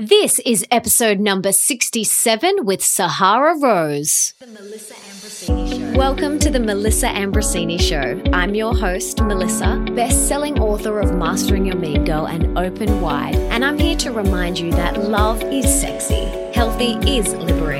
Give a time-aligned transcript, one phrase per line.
[0.00, 4.32] This is episode number 67 with Sahara Rose.
[5.94, 8.18] Welcome to the Melissa Ambrosini Show.
[8.32, 13.62] I'm your host, Melissa, best-selling author of Mastering Your Mean Girl and Open Wide, and
[13.62, 16.24] I'm here to remind you that love is sexy,
[16.54, 17.79] healthy is liberating,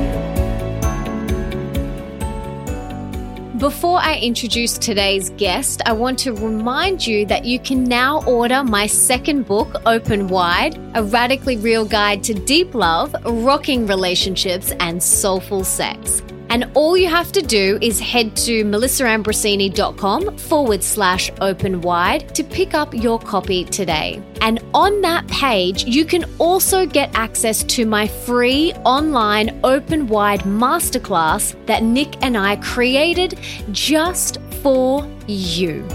[3.61, 8.63] Before I introduce today's guest, I want to remind you that you can now order
[8.63, 15.03] my second book, Open Wide, a radically real guide to deep love, rocking relationships, and
[15.03, 16.23] soulful sex.
[16.51, 22.43] And all you have to do is head to melissaambrosini.com forward slash open wide to
[22.43, 24.21] pick up your copy today.
[24.41, 30.41] And on that page, you can also get access to my free online open wide
[30.41, 33.39] masterclass that Nick and I created
[33.71, 35.87] just for you.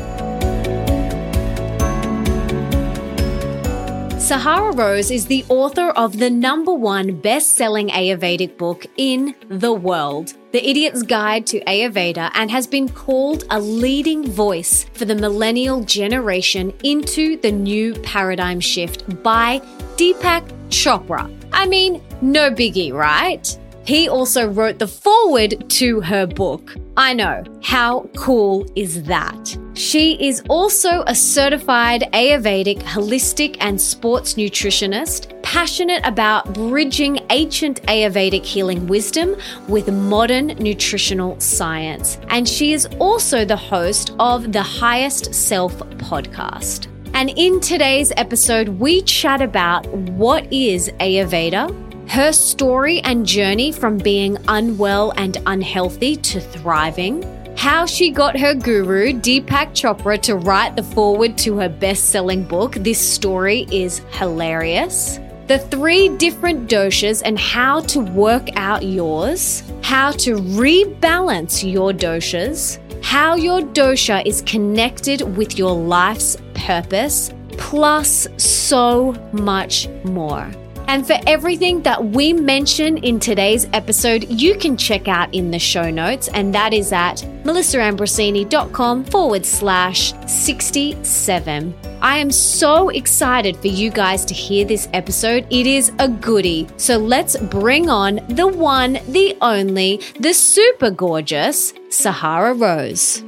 [4.26, 9.72] Sahara Rose is the author of the number one best selling Ayurvedic book in the
[9.72, 15.14] world, The Idiot's Guide to Ayurveda, and has been called a leading voice for the
[15.14, 19.60] millennial generation into the new paradigm shift by
[19.94, 21.32] Deepak Chopra.
[21.52, 23.56] I mean, no biggie, right?
[23.86, 26.74] He also wrote the foreword to her book.
[26.96, 29.56] I know, how cool is that?
[29.74, 38.44] She is also a certified Ayurvedic, holistic, and sports nutritionist, passionate about bridging ancient Ayurvedic
[38.44, 39.36] healing wisdom
[39.68, 42.18] with modern nutritional science.
[42.28, 46.88] And she is also the host of the Highest Self podcast.
[47.14, 53.98] And in today's episode, we chat about what is Ayurveda, her story and journey from
[53.98, 57.22] being unwell and unhealthy to thriving,
[57.56, 62.44] how she got her guru, Deepak Chopra, to write the foreword to her best selling
[62.44, 62.74] book.
[62.74, 65.18] This story is hilarious.
[65.48, 72.78] The three different doshas and how to work out yours, how to rebalance your doshas,
[73.02, 80.50] how your dosha is connected with your life's purpose, plus so much more.
[80.88, 85.58] And for everything that we mention in today's episode, you can check out in the
[85.58, 91.74] show notes, and that is at melissaambrosini.com forward slash 67.
[92.00, 95.46] I am so excited for you guys to hear this episode.
[95.50, 96.68] It is a goodie.
[96.76, 103.22] So let's bring on the one, the only, the super gorgeous Sahara Rose.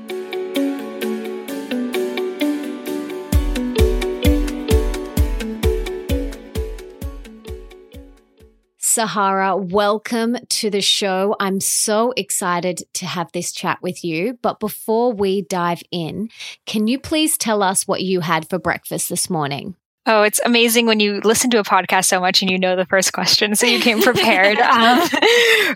[8.98, 11.36] Sahara, welcome to the show.
[11.38, 14.36] I'm so excited to have this chat with you.
[14.42, 16.30] But before we dive in,
[16.66, 19.76] can you please tell us what you had for breakfast this morning?
[20.06, 22.86] Oh, it's amazing when you listen to a podcast so much and you know the
[22.86, 24.58] first question, so you came prepared.
[24.58, 25.06] um,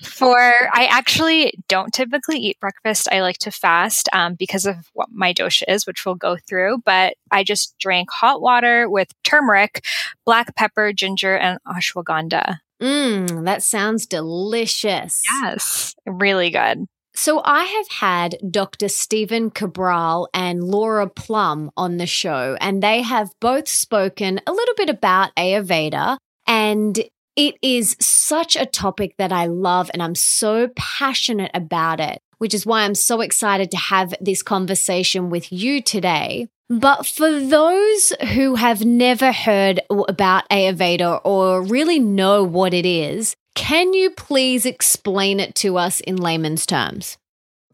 [0.02, 3.06] for I actually don't typically eat breakfast.
[3.12, 6.78] I like to fast um, because of what my dosha is, which we'll go through.
[6.84, 9.84] But I just drank hot water with turmeric,
[10.24, 12.58] black pepper, ginger, and ashwagandha.
[12.82, 15.22] Mmm, that sounds delicious.
[15.42, 16.86] Yes, really good.
[17.14, 18.88] So, I have had Dr.
[18.88, 24.74] Stephen Cabral and Laura Plum on the show, and they have both spoken a little
[24.76, 26.16] bit about Ayurveda.
[26.46, 26.98] And
[27.36, 32.54] it is such a topic that I love, and I'm so passionate about it, which
[32.54, 36.48] is why I'm so excited to have this conversation with you today.
[36.68, 43.36] But for those who have never heard about Ayurveda or really know what it is,
[43.54, 47.18] can you please explain it to us in layman's terms?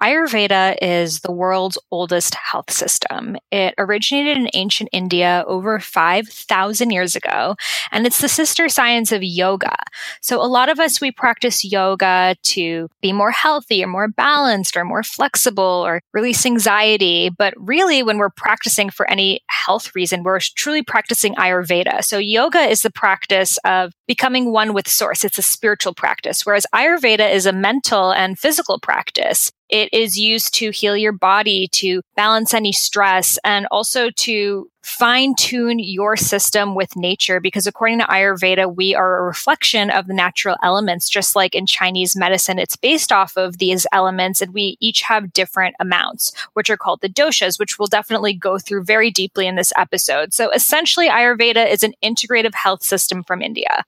[0.00, 3.36] Ayurveda is the world's oldest health system.
[3.50, 7.56] It originated in ancient India over 5,000 years ago,
[7.90, 9.74] and it's the sister science of yoga.
[10.22, 14.76] So, a lot of us, we practice yoga to be more healthy or more balanced
[14.76, 17.28] or more flexible or release anxiety.
[17.28, 22.04] But really, when we're practicing for any health reason, we're truly practicing Ayurveda.
[22.04, 25.24] So, yoga is the practice of becoming one with source.
[25.24, 29.50] It's a spiritual practice, whereas Ayurveda is a mental and physical practice.
[29.68, 35.34] It is used to heal your body, to balance any stress, and also to fine
[35.34, 40.14] tune your system with nature because according to Ayurveda, we are a reflection of the
[40.14, 41.10] natural elements.
[41.10, 45.32] Just like in Chinese medicine, it's based off of these elements and we each have
[45.34, 49.56] different amounts, which are called the doshas, which we'll definitely go through very deeply in
[49.56, 50.32] this episode.
[50.32, 53.84] So essentially, Ayurveda is an integrative health system from India.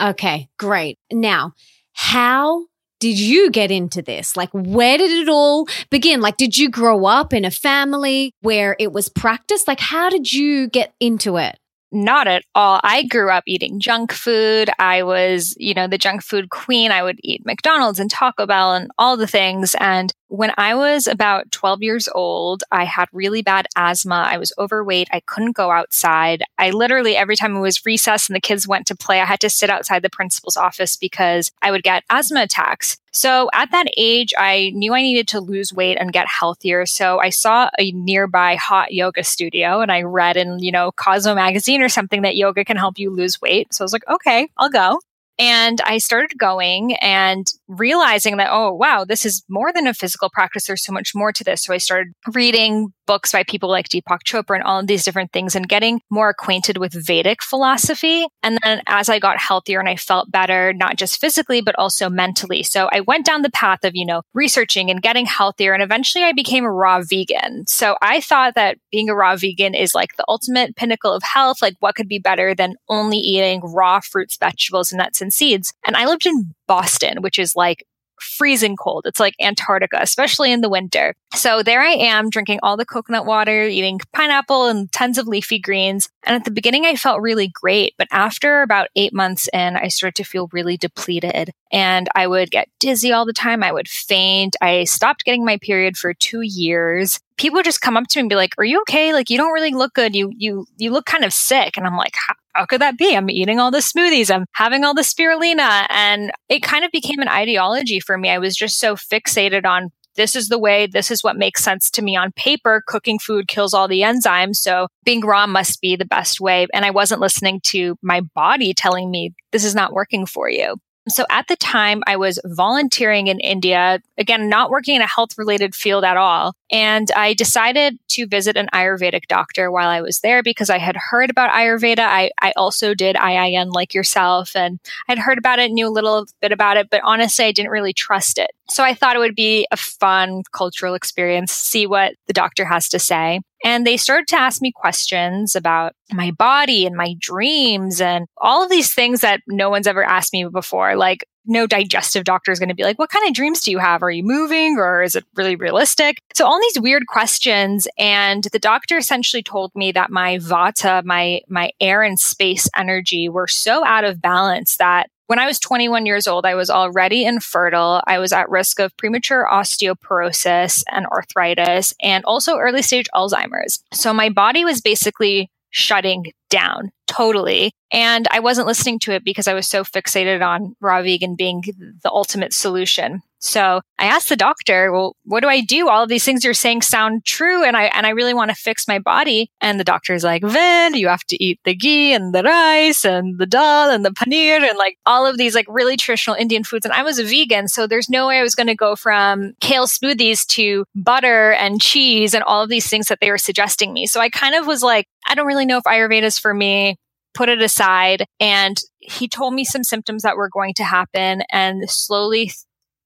[0.00, 0.98] Okay, great.
[1.10, 1.52] Now,
[1.92, 2.66] how
[3.04, 4.34] did you get into this?
[4.34, 6.22] Like, where did it all begin?
[6.22, 9.68] Like, did you grow up in a family where it was practiced?
[9.68, 11.58] Like, how did you get into it?
[11.92, 12.80] Not at all.
[12.82, 14.70] I grew up eating junk food.
[14.78, 16.92] I was, you know, the junk food queen.
[16.92, 19.76] I would eat McDonald's and Taco Bell and all the things.
[19.78, 24.26] And when I was about 12 years old, I had really bad asthma.
[24.26, 25.08] I was overweight.
[25.12, 26.42] I couldn't go outside.
[26.58, 29.40] I literally, every time it was recess and the kids went to play, I had
[29.40, 32.96] to sit outside the principal's office because I would get asthma attacks.
[33.12, 36.84] So at that age, I knew I needed to lose weight and get healthier.
[36.84, 41.34] So I saw a nearby hot yoga studio and I read in, you know, Cosmo
[41.34, 43.72] magazine or something that yoga can help you lose weight.
[43.72, 44.98] So I was like, okay, I'll go.
[45.38, 50.30] And I started going and realizing that, oh, wow, this is more than a physical
[50.30, 50.66] practice.
[50.66, 51.62] There's so much more to this.
[51.62, 55.32] So I started reading books by people like Deepak Chopra and all of these different
[55.32, 58.26] things and getting more acquainted with Vedic philosophy.
[58.42, 62.08] And then as I got healthier and I felt better, not just physically, but also
[62.08, 62.62] mentally.
[62.62, 65.74] So I went down the path of, you know, researching and getting healthier.
[65.74, 67.66] And eventually I became a raw vegan.
[67.66, 71.60] So I thought that being a raw vegan is like the ultimate pinnacle of health.
[71.60, 75.72] Like what could be better than only eating raw fruits, vegetables, and nuts and seeds?
[75.86, 77.84] And I lived in Boston, which is like
[78.20, 79.04] freezing cold.
[79.06, 81.14] It's like Antarctica, especially in the winter.
[81.34, 85.58] So there I am drinking all the coconut water, eating pineapple and tons of leafy
[85.58, 86.08] greens.
[86.22, 87.94] And at the beginning, I felt really great.
[87.98, 92.52] But after about eight months in, I started to feel really depleted and I would
[92.52, 93.64] get dizzy all the time.
[93.64, 94.54] I would faint.
[94.62, 97.18] I stopped getting my period for two years.
[97.36, 99.12] People would just come up to me and be like, "Are you okay?
[99.12, 100.14] Like you don't really look good.
[100.14, 103.16] You you you look kind of sick." And I'm like, "How, how could that be?
[103.16, 104.32] I'm eating all the smoothies.
[104.32, 108.30] I'm having all the spirulina." And it kind of became an ideology for me.
[108.30, 111.90] I was just so fixated on this is the way, this is what makes sense
[111.90, 112.84] to me on paper.
[112.86, 114.56] Cooking food kills all the enzymes.
[114.56, 116.68] So being raw must be the best way.
[116.72, 120.76] And I wasn't listening to my body telling me this is not working for you.
[121.08, 125.36] So at the time, I was volunteering in India, again, not working in a health
[125.36, 126.54] related field at all.
[126.70, 130.96] And I decided to visit an Ayurvedic doctor while I was there because I had
[130.96, 131.98] heard about Ayurveda.
[131.98, 136.26] I, I also did IIN like yourself and I'd heard about it, knew a little
[136.40, 138.50] bit about it, but honestly, I didn't really trust it.
[138.70, 142.88] So I thought it would be a fun cultural experience, see what the doctor has
[142.88, 143.42] to say.
[143.64, 148.62] And they started to ask me questions about my body and my dreams and all
[148.62, 150.96] of these things that no one's ever asked me before.
[150.96, 153.78] Like, no digestive doctor is going to be like, what kind of dreams do you
[153.78, 154.02] have?
[154.02, 156.18] Are you moving or is it really realistic?
[156.34, 157.86] So all these weird questions.
[157.98, 163.28] And the doctor essentially told me that my vata, my, my air and space energy
[163.28, 167.24] were so out of balance that when I was 21 years old, I was already
[167.24, 168.02] infertile.
[168.06, 173.82] I was at risk of premature osteoporosis and arthritis and also early stage Alzheimer's.
[173.92, 177.72] So my body was basically shutting down totally.
[177.92, 181.62] And I wasn't listening to it because I was so fixated on raw vegan being
[182.02, 183.22] the ultimate solution.
[183.44, 185.90] So I asked the doctor, well, what do I do?
[185.90, 187.62] All of these things you're saying sound true.
[187.62, 189.50] And I, and I really want to fix my body.
[189.60, 193.38] And the doctor's like, well, you have to eat the ghee and the rice and
[193.38, 196.86] the dal and the paneer and like all of these like really traditional Indian foods.
[196.86, 197.68] And I was a vegan.
[197.68, 201.82] So there's no way I was going to go from kale smoothies to butter and
[201.82, 204.06] cheese and all of these things that they were suggesting me.
[204.06, 206.96] So I kind of was like, I don't really know if Ayurveda is for me
[207.34, 208.24] put it aside.
[208.40, 211.42] And he told me some symptoms that were going to happen.
[211.50, 212.52] And slowly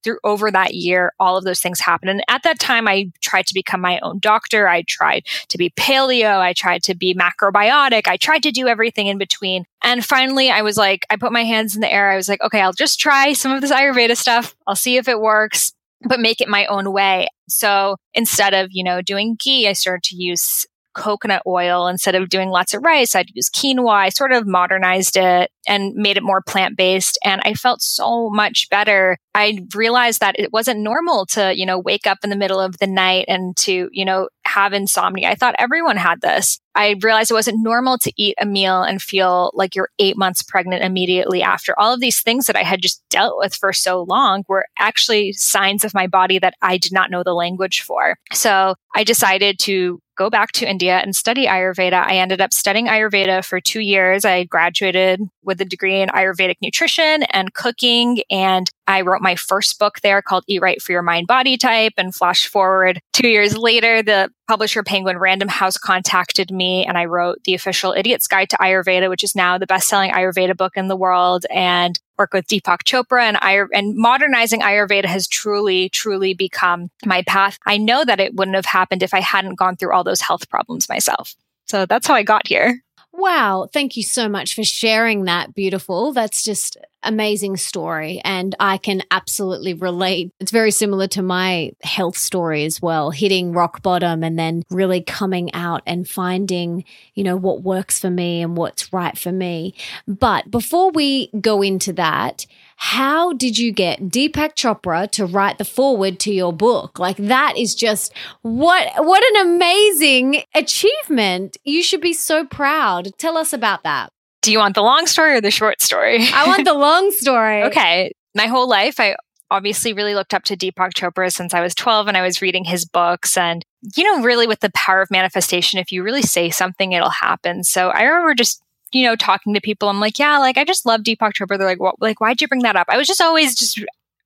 [0.03, 2.11] through over that year, all of those things happened.
[2.11, 4.69] And at that time, I tried to become my own doctor.
[4.69, 6.39] I tried to be paleo.
[6.39, 8.07] I tried to be macrobiotic.
[8.07, 9.65] I tried to do everything in between.
[9.83, 12.11] And finally, I was like, I put my hands in the air.
[12.11, 14.55] I was like, okay, I'll just try some of this Ayurveda stuff.
[14.67, 17.29] I'll see if it works, but make it my own way.
[17.49, 20.67] So instead of, you know, doing ghee, I started to use
[20.99, 23.15] coconut oil instead of doing lots of rice.
[23.15, 23.93] I'd use quinoa.
[23.93, 27.19] I sort of modernized it and made it more plant based.
[27.25, 29.17] And I felt so much better.
[29.35, 32.79] I realized that it wasn't normal to, you know, wake up in the middle of
[32.79, 35.31] the night and to, you know, have insomnia.
[35.31, 36.59] I thought everyone had this.
[36.75, 40.43] I realized it wasn't normal to eat a meal and feel like you're eight months
[40.43, 41.79] pregnant immediately after.
[41.79, 45.33] All of these things that I had just dealt with for so long were actually
[45.33, 48.17] signs of my body that I did not know the language for.
[48.33, 52.05] So I decided to go back to India and study Ayurveda.
[52.05, 54.25] I ended up studying Ayurveda for two years.
[54.25, 58.23] I graduated with a degree in Ayurvedic nutrition and cooking.
[58.29, 61.93] And I wrote my first book there called Eat Right for Your Mind Body Type.
[61.99, 67.05] And flash forward two years later, the publisher Penguin Random House contacted me and I
[67.05, 70.77] wrote the official Idiot's Guide to Ayurveda, which is now the best selling Ayurveda book
[70.77, 71.45] in the world.
[71.51, 73.39] And work with Deepak Chopra and
[73.73, 77.59] and modernizing Ayurveda has truly, truly become my path.
[77.67, 80.49] I know that it wouldn't have happened if I hadn't gone through all those health
[80.49, 81.35] problems myself.
[81.67, 82.83] So that's how I got here.
[83.19, 83.67] Wow.
[83.73, 85.53] Thank you so much for sharing that.
[85.53, 86.13] Beautiful.
[86.13, 88.21] That's just amazing story.
[88.25, 90.31] And I can absolutely relate.
[90.39, 95.01] It's very similar to my health story as well, hitting rock bottom and then really
[95.01, 96.85] coming out and finding,
[97.15, 99.75] you know, what works for me and what's right for me.
[100.07, 102.47] But before we go into that,
[102.81, 107.01] how did you get Deepak Chopra to write the foreword to your book?
[107.01, 111.57] Like that is just what what an amazing achievement.
[111.65, 113.09] You should be so proud.
[113.19, 114.11] Tell us about that.
[114.43, 116.29] Do you want the long story or the short story?
[116.33, 117.63] I want the long story.
[117.65, 118.13] okay.
[118.37, 119.17] My whole life I
[119.51, 122.63] obviously really looked up to Deepak Chopra since I was 12 and I was reading
[122.63, 123.65] his books and
[123.97, 127.65] you know really with the power of manifestation if you really say something it'll happen.
[127.65, 130.87] So I remember just you know, talking to people, I'm like, yeah, like I just
[130.87, 131.59] love Deepak Chopra.
[131.59, 132.87] They're like, what, like, why'd you bring that up?
[132.89, 133.81] I was just always just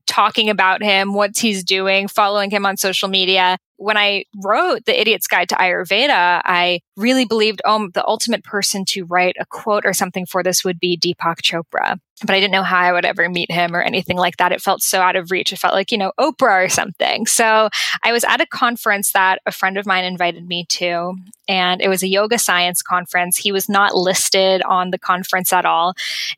[0.06, 3.58] talking about him, what he's doing, following him on social media.
[3.82, 8.84] When I wrote The Idiot's Guide to Ayurveda, I really believed, oh, the ultimate person
[8.86, 11.98] to write a quote or something for this would be Deepak Chopra.
[12.24, 14.52] But I didn't know how I would ever meet him or anything like that.
[14.52, 15.52] It felt so out of reach.
[15.52, 17.26] It felt like, you know, Oprah or something.
[17.26, 17.68] So
[18.04, 21.14] I was at a conference that a friend of mine invited me to,
[21.48, 23.36] and it was a yoga science conference.
[23.36, 25.94] He was not listed on the conference at all.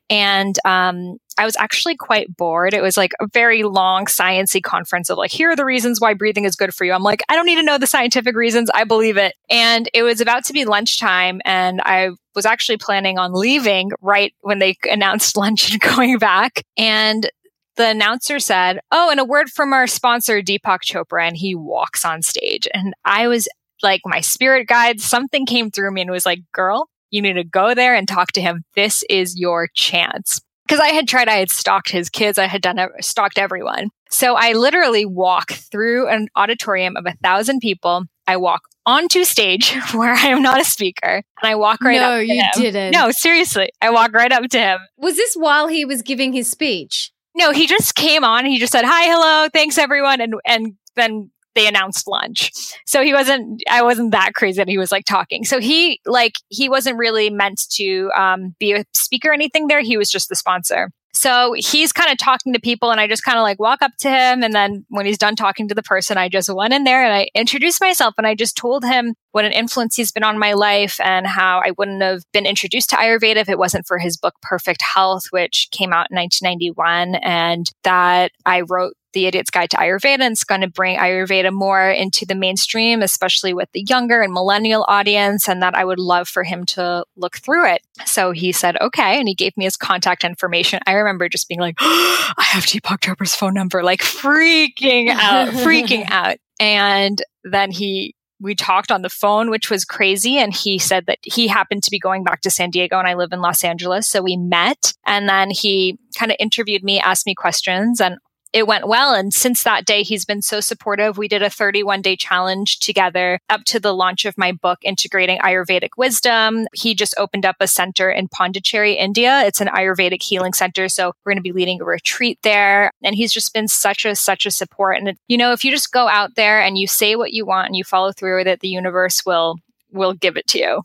[0.08, 2.72] And um, I was actually quite bored.
[2.72, 6.14] It was like a very long sciency conference of like, here are the reasons why
[6.14, 6.94] breathing is good for you.
[6.94, 8.70] I'm like, I don't need to know the scientific reasons.
[8.72, 9.34] I believe it.
[9.50, 14.32] And it was about to be lunchtime and I was actually planning on leaving right
[14.42, 16.62] when they announced lunch and going back.
[16.76, 17.28] And
[17.74, 21.26] the announcer said, Oh, and a word from our sponsor, Deepak Chopra.
[21.26, 22.68] And he walks on stage.
[22.72, 23.48] And I was
[23.82, 27.42] like, my spirit guide, something came through me and was like, Girl, you need to
[27.42, 28.62] go there and talk to him.
[28.76, 32.62] This is your chance because I had tried, I had stalked his kids, I had
[32.62, 33.90] done stalked everyone.
[34.14, 38.04] So I literally walk through an auditorium of a thousand people.
[38.28, 42.04] I walk onto stage where I am not a speaker, and I walk right no,
[42.04, 42.10] up.
[42.10, 42.50] No, you him.
[42.54, 42.92] didn't.
[42.92, 44.78] No, seriously, I walk right up to him.
[44.96, 47.10] Was this while he was giving his speech?
[47.34, 48.46] No, he just came on.
[48.46, 52.52] He just said, "Hi, hello, thanks everyone," and and then they announced lunch.
[52.86, 55.44] So he wasn't, I wasn't that crazy that he was like talking.
[55.44, 59.80] So he, like, he wasn't really meant to um, be a speaker or anything there.
[59.80, 60.90] He was just the sponsor.
[61.14, 63.92] So he's kind of talking to people, and I just kind of like walk up
[64.00, 64.42] to him.
[64.42, 67.14] And then when he's done talking to the person, I just went in there and
[67.14, 70.52] I introduced myself and I just told him what an influence he's been on my
[70.52, 74.16] life and how I wouldn't have been introduced to Ayurveda if it wasn't for his
[74.16, 79.70] book, Perfect Health, which came out in 1991, and that I wrote the Idiot's Guide
[79.70, 83.84] to Ayurveda and it's going to bring Ayurveda more into the mainstream, especially with the
[83.88, 87.82] younger and millennial audience, and that I would love for him to look through it.
[88.04, 89.18] So he said, okay.
[89.18, 90.80] And he gave me his contact information.
[90.86, 95.48] I remember just being like, oh, I have Deepak Chopra's phone number, like freaking out,
[95.54, 96.36] freaking out.
[96.60, 100.36] And then he we talked on the phone, which was crazy.
[100.36, 103.14] And he said that he happened to be going back to San Diego and I
[103.14, 104.08] live in Los Angeles.
[104.08, 108.00] So we met and then he kind of interviewed me, asked me questions.
[108.00, 108.18] And
[108.54, 109.12] it went well.
[109.14, 111.18] And since that day, he's been so supportive.
[111.18, 115.40] We did a 31 day challenge together up to the launch of my book, Integrating
[115.40, 116.68] Ayurvedic Wisdom.
[116.72, 119.42] He just opened up a center in Pondicherry, India.
[119.44, 120.88] It's an Ayurvedic healing center.
[120.88, 122.92] So we're going to be leading a retreat there.
[123.02, 124.98] And he's just been such a, such a support.
[124.98, 127.66] And, you know, if you just go out there and you say what you want
[127.66, 129.56] and you follow through with it, the universe will,
[129.90, 130.82] will give it to you.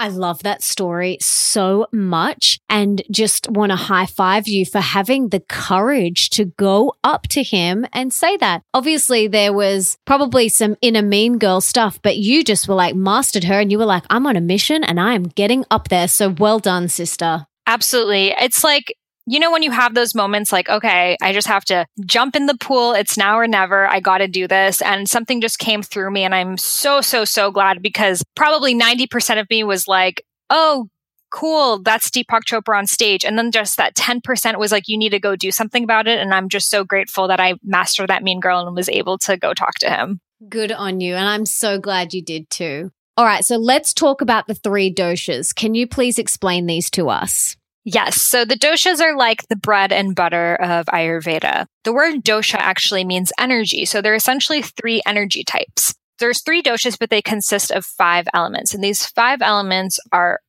[0.00, 5.28] I love that story so much and just want to high five you for having
[5.28, 8.62] the courage to go up to him and say that.
[8.72, 13.44] Obviously, there was probably some inner mean girl stuff, but you just were like mastered
[13.44, 16.08] her and you were like, I'm on a mission and I am getting up there.
[16.08, 17.46] So well done, sister.
[17.66, 18.34] Absolutely.
[18.40, 18.94] It's like
[19.26, 22.46] you know, when you have those moments like, okay, I just have to jump in
[22.46, 22.92] the pool.
[22.92, 23.86] It's now or never.
[23.86, 24.82] I got to do this.
[24.82, 26.24] And something just came through me.
[26.24, 30.88] And I'm so, so, so glad because probably 90% of me was like, oh,
[31.30, 31.80] cool.
[31.82, 33.24] That's Deepak Chopra on stage.
[33.24, 36.18] And then just that 10% was like, you need to go do something about it.
[36.18, 39.36] And I'm just so grateful that I mastered that mean girl and was able to
[39.36, 40.20] go talk to him.
[40.48, 41.14] Good on you.
[41.14, 42.90] And I'm so glad you did too.
[43.16, 43.44] All right.
[43.44, 45.54] So let's talk about the three doshas.
[45.54, 47.56] Can you please explain these to us?
[47.84, 48.20] Yes.
[48.20, 51.66] So the doshas are like the bread and butter of Ayurveda.
[51.84, 53.84] The word dosha actually means energy.
[53.86, 55.94] So there are essentially three energy types.
[56.18, 58.74] There's three doshas, but they consist of five elements.
[58.74, 60.40] And these five elements are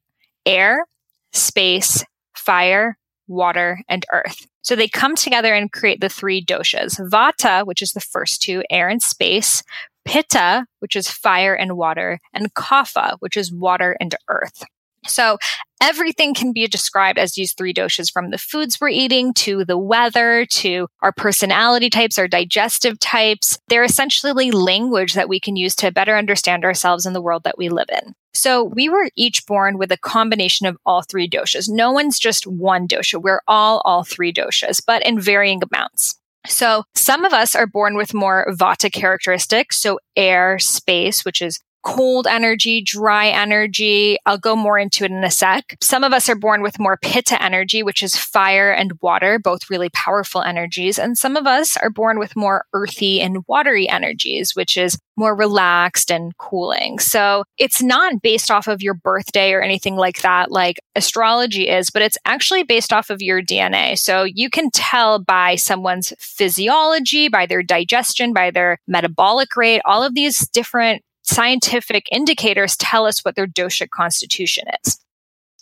[0.46, 0.86] air,
[1.32, 2.04] space,
[2.36, 2.98] fire,
[3.28, 4.46] water, and earth.
[4.62, 7.00] So they come together and create the three doshas.
[7.10, 9.64] Vata, which is the first two, air and space,
[10.04, 14.64] Pitta, which is fire and water, and Kapha, which is water and earth.
[15.08, 15.38] So
[15.82, 19.78] everything can be described as these three doshas from the foods we're eating to the
[19.78, 23.58] weather to our personality types, our digestive types.
[23.68, 27.58] They're essentially language that we can use to better understand ourselves and the world that
[27.58, 28.14] we live in.
[28.34, 31.68] So we were each born with a combination of all three doshas.
[31.68, 33.22] No one's just one dosha.
[33.22, 36.18] We're all all three doshas, but in varying amounts.
[36.48, 39.80] So some of us are born with more vata characteristics.
[39.80, 44.18] So air, space, which is cold energy, dry energy.
[44.26, 45.78] I'll go more into it in a sec.
[45.82, 49.70] Some of us are born with more pitta energy, which is fire and water, both
[49.70, 51.00] really powerful energies.
[51.00, 55.36] And some of us are born with more earthy and watery energies, which is more
[55.36, 57.00] relaxed and cooling.
[57.00, 61.90] So it's not based off of your birthday or anything like that, like astrology is,
[61.90, 63.98] but it's actually based off of your DNA.
[63.98, 70.04] So you can tell by someone's physiology, by their digestion, by their metabolic rate, all
[70.04, 75.00] of these different scientific indicators tell us what their dosha constitution is.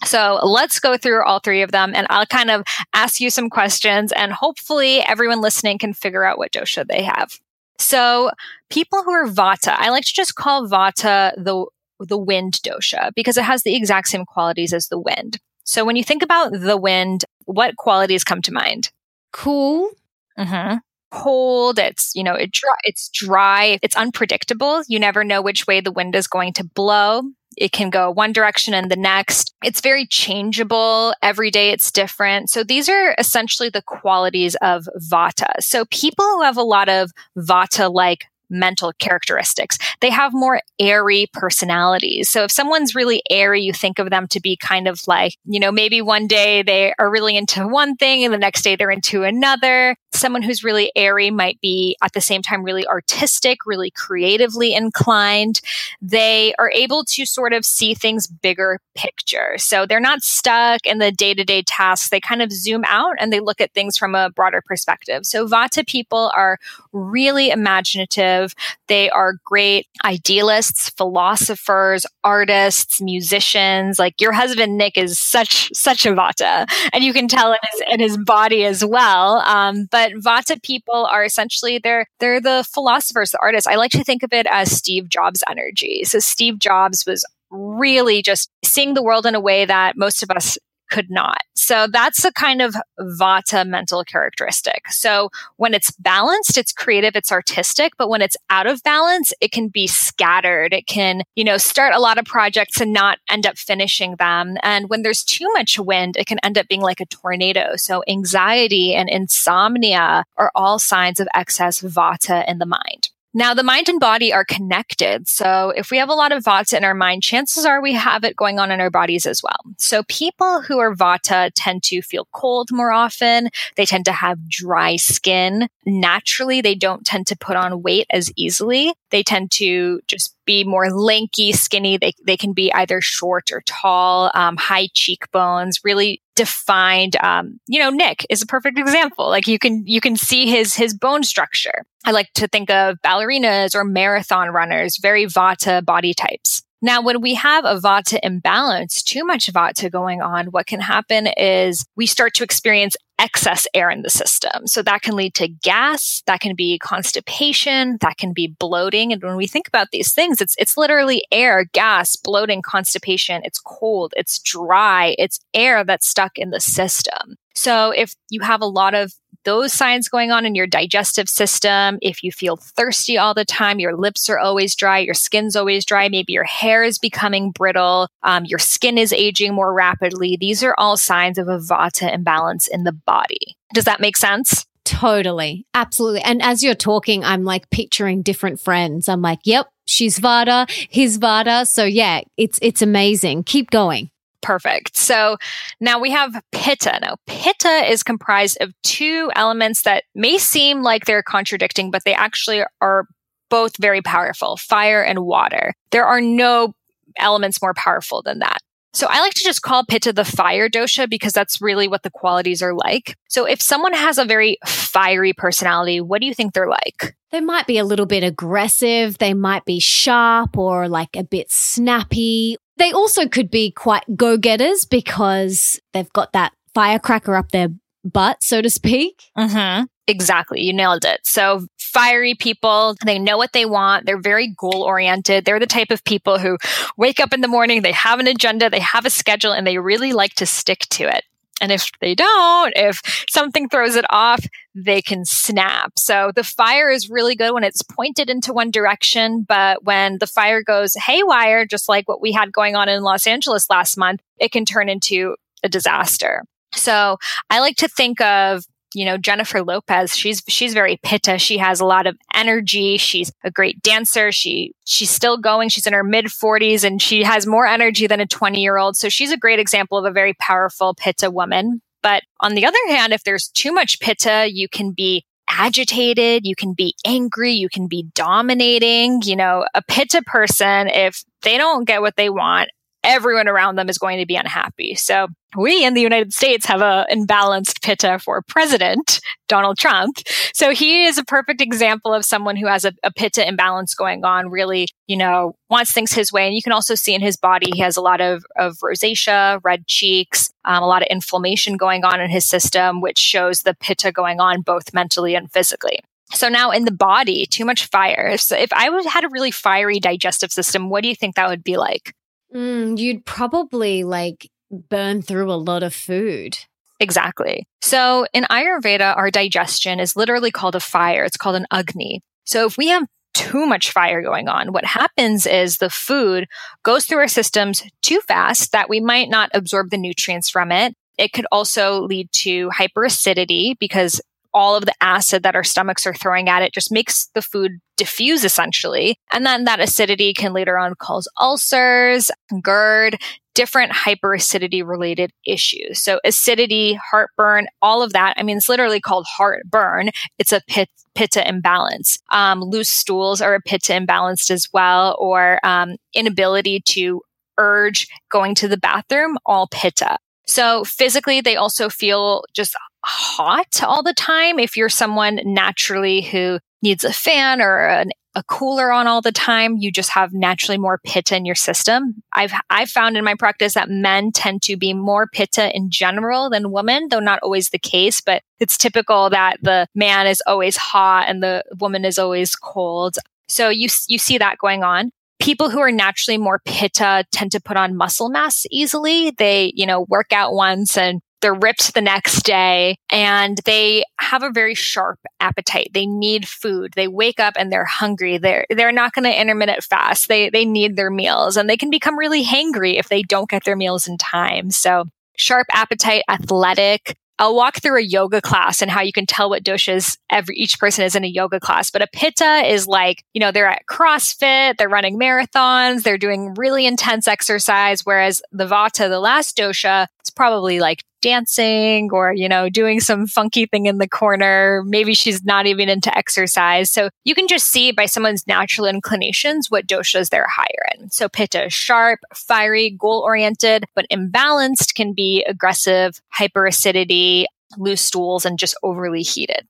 [0.05, 3.49] So let's go through all three of them and I'll kind of ask you some
[3.49, 7.37] questions and hopefully everyone listening can figure out what dosha they have.
[7.77, 8.31] So
[8.69, 11.65] people who are vata, I like to just call vata the
[12.01, 15.37] the wind dosha because it has the exact same qualities as the wind.
[15.65, 18.89] So when you think about the wind, what qualities come to mind?
[19.33, 19.91] Cool.
[20.37, 20.77] Mm-hmm
[21.11, 21.79] cold.
[21.79, 23.79] It's, you know, it dry, it's dry.
[23.81, 24.83] It's unpredictable.
[24.87, 27.23] You never know which way the wind is going to blow.
[27.57, 29.53] It can go one direction and the next.
[29.63, 31.13] It's very changeable.
[31.21, 32.49] Every day it's different.
[32.49, 35.51] So these are essentially the qualities of Vata.
[35.59, 39.77] So people who have a lot of Vata like mental characteristics.
[40.01, 42.29] They have more airy personalities.
[42.29, 45.59] So if someone's really airy, you think of them to be kind of like, you
[45.59, 48.91] know, maybe one day they are really into one thing and the next day they're
[48.91, 49.95] into another.
[50.13, 55.61] Someone who's really airy might be at the same time really artistic, really creatively inclined.
[56.01, 59.57] They are able to sort of see things bigger picture.
[59.57, 62.09] So they're not stuck in the day to day tasks.
[62.09, 65.25] They kind of zoom out and they look at things from a broader perspective.
[65.25, 66.57] So Vata people are
[66.91, 68.38] really imaginative.
[68.87, 73.99] They are great idealists, philosophers, artists, musicians.
[73.99, 77.81] Like your husband, Nick, is such, such a Vata and you can tell in his,
[77.93, 79.37] in his body as well.
[79.39, 83.67] Um, but Vata people are essentially, they're, they're the philosophers, the artists.
[83.67, 86.03] I like to think of it as Steve Jobs energy.
[86.03, 90.29] So Steve Jobs was really just seeing the world in a way that most of
[90.31, 90.57] us
[90.89, 91.41] could not.
[91.55, 94.87] So that's a kind of vata mental characteristic.
[94.89, 99.51] So when it's balanced, it's creative, it's artistic, but when it's out of balance, it
[99.51, 100.73] can be scattered.
[100.73, 104.57] It can, you know, start a lot of projects and not end up finishing them.
[104.63, 107.75] And when there's too much wind, it can end up being like a tornado.
[107.75, 113.09] So anxiety and insomnia are all signs of excess vata in the mind.
[113.39, 115.29] Now, the mind and body are connected.
[115.29, 118.25] So if we have a lot of Vata in our mind, chances are we have
[118.25, 119.55] it going on in our bodies as well.
[119.77, 123.47] So people who are Vata tend to feel cold more often.
[123.77, 125.69] They tend to have dry skin.
[125.85, 128.93] Naturally, they don't tend to put on weight as easily.
[129.11, 131.97] They tend to just be more lanky, skinny.
[131.97, 137.15] They, they can be either short or tall, um, high cheekbones, really defined.
[137.21, 139.27] Um, you know, Nick is a perfect example.
[139.27, 141.85] Like you can, you can see his, his bone structure.
[142.05, 146.63] I like to think of ballerinas or marathon runners, very Vata body types.
[146.81, 151.27] Now, when we have a Vata imbalance, too much Vata going on, what can happen
[151.35, 154.65] is we start to experience excess air in the system.
[154.65, 159.11] So that can lead to gas, that can be constipation, that can be bloating.
[159.13, 163.41] And when we think about these things, it's it's literally air, gas, bloating, constipation.
[163.43, 167.35] It's cold, it's dry, it's air that's stuck in the system.
[167.55, 169.13] So if you have a lot of
[169.45, 173.79] those signs going on in your digestive system, if you feel thirsty all the time,
[173.79, 178.07] your lips are always dry, your skin's always dry, maybe your hair is becoming brittle,
[178.23, 182.67] um, your skin is aging more rapidly, these are all signs of a vata imbalance
[182.67, 183.57] in the body.
[183.73, 184.65] Does that make sense?
[184.89, 185.67] Totally.
[185.75, 186.21] Absolutely.
[186.21, 189.07] And as you're talking, I'm like picturing different friends.
[189.07, 191.67] I'm like, yep, she's Vata, he's Vata.
[191.67, 193.43] So yeah, it's it's amazing.
[193.43, 194.09] Keep going.
[194.41, 194.95] Perfect.
[194.95, 195.37] So
[195.79, 196.97] now we have pitta.
[197.01, 202.13] Now, pitta is comprised of two elements that may seem like they're contradicting, but they
[202.13, 203.05] actually are
[203.49, 205.73] both very powerful fire and water.
[205.91, 206.73] There are no
[207.17, 208.59] elements more powerful than that.
[208.91, 212.09] So I like to just call Pitta the fire dosha because that's really what the
[212.09, 213.15] qualities are like.
[213.27, 217.15] So if someone has a very fiery personality, what do you think they're like?
[217.31, 219.19] They might be a little bit aggressive.
[219.19, 222.57] They might be sharp or like a bit snappy.
[222.79, 227.69] They also could be quite go getters because they've got that firecracker up their
[228.03, 229.25] butt, so to speak.
[229.37, 229.83] Mm-hmm.
[230.07, 230.61] Exactly.
[230.61, 231.19] You nailed it.
[231.23, 234.05] So fiery people, they know what they want.
[234.05, 235.45] They're very goal oriented.
[235.45, 236.57] They're the type of people who
[236.97, 239.77] wake up in the morning, they have an agenda, they have a schedule, and they
[239.77, 241.23] really like to stick to it.
[241.61, 244.45] And if they don't, if something throws it off,
[244.75, 245.93] they can snap.
[245.97, 249.45] So the fire is really good when it's pointed into one direction.
[249.47, 253.27] But when the fire goes haywire, just like what we had going on in Los
[253.27, 256.43] Angeles last month, it can turn into a disaster.
[256.73, 257.17] So
[257.49, 261.37] I like to think of you know Jennifer Lopez she's she's very pitta.
[261.37, 262.97] She has a lot of energy.
[262.97, 264.31] She's a great dancer.
[264.31, 265.69] She she's still going.
[265.69, 268.95] She's in her mid 40s and she has more energy than a 20 year old
[268.95, 271.81] so she's a great example of a very powerful pitta woman.
[272.01, 276.45] But on the other hand if there's too much pitta you can be agitated.
[276.45, 277.53] You can be angry.
[277.53, 279.21] You can be dominating.
[279.23, 282.69] You know a pitta person if they don't get what they want
[283.03, 284.95] everyone around them is going to be unhappy.
[284.95, 290.17] So we in the United States have a imbalanced pitta for president, Donald Trump.
[290.53, 294.23] So he is a perfect example of someone who has a, a pitta imbalance going
[294.25, 296.45] on, really, you know, wants things his way.
[296.45, 299.59] And you can also see in his body, he has a lot of, of rosacea,
[299.63, 303.75] red cheeks, um, a lot of inflammation going on in his system, which shows the
[303.79, 305.99] pitta going on both mentally and physically.
[306.31, 308.37] So now in the body, too much fire.
[308.37, 311.63] So if I had a really fiery digestive system, what do you think that would
[311.63, 312.13] be like?
[312.53, 316.57] Mm, you'd probably like burn through a lot of food.
[316.99, 317.65] Exactly.
[317.81, 321.23] So in Ayurveda, our digestion is literally called a fire.
[321.23, 322.21] It's called an agni.
[322.45, 326.47] So if we have too much fire going on, what happens is the food
[326.83, 330.93] goes through our systems too fast that we might not absorb the nutrients from it.
[331.17, 334.21] It could also lead to hyperacidity because
[334.53, 337.79] all of the acid that our stomachs are throwing at it just makes the food
[337.97, 339.17] diffuse essentially.
[339.31, 342.31] And then that acidity can later on cause ulcers,
[342.61, 343.21] GERD,
[343.53, 346.01] different hyperacidity related issues.
[346.01, 348.35] So acidity, heartburn, all of that.
[348.37, 350.11] I mean, it's literally called heartburn.
[350.37, 352.19] It's a pit, pitta imbalance.
[352.31, 357.21] Um, loose stools are a pitta imbalance as well, or um, inability to
[357.57, 360.17] urge going to the bathroom, all pitta.
[360.49, 364.57] So physically, they also feel just hot all the time.
[364.57, 369.31] If you're someone naturally who needs a fan or an, a cooler on all the
[369.31, 372.23] time, you just have naturally more pitta in your system.
[372.33, 376.49] I've I've found in my practice that men tend to be more pitta in general
[376.49, 380.77] than women, though not always the case, but it's typical that the man is always
[380.77, 383.17] hot and the woman is always cold.
[383.47, 387.61] So you you see that going on people who are naturally more pitta tend to
[387.61, 389.31] put on muscle mass easily.
[389.31, 394.43] They, you know, work out once and they're ripped the next day and they have
[394.43, 395.91] a very sharp appetite.
[395.93, 396.93] They need food.
[396.95, 398.37] They wake up and they're hungry.
[398.37, 400.27] They're, they're not going to intermittent fast.
[400.27, 403.63] They, they need their meals and they can become really hangry if they don't get
[403.63, 404.69] their meals in time.
[404.71, 405.05] So
[405.37, 409.63] sharp appetite, athletic, I'll walk through a yoga class and how you can tell what
[409.63, 411.89] doshas every each person is in a yoga class.
[411.89, 416.53] But a pitta is like, you know, they're at CrossFit, they're running marathons, they're doing
[416.55, 422.49] really intense exercise, whereas the vata, the last dosha, it's probably like dancing or, you
[422.49, 424.83] know, doing some funky thing in the corner.
[424.85, 426.89] Maybe she's not even into exercise.
[426.89, 431.09] So you can just see by someone's natural inclinations what doshas they're higher in.
[431.09, 437.45] So pitta is sharp, fiery, goal oriented, but imbalanced can be aggressive, hyperacidity,
[437.77, 439.67] loose stools, and just overly heated.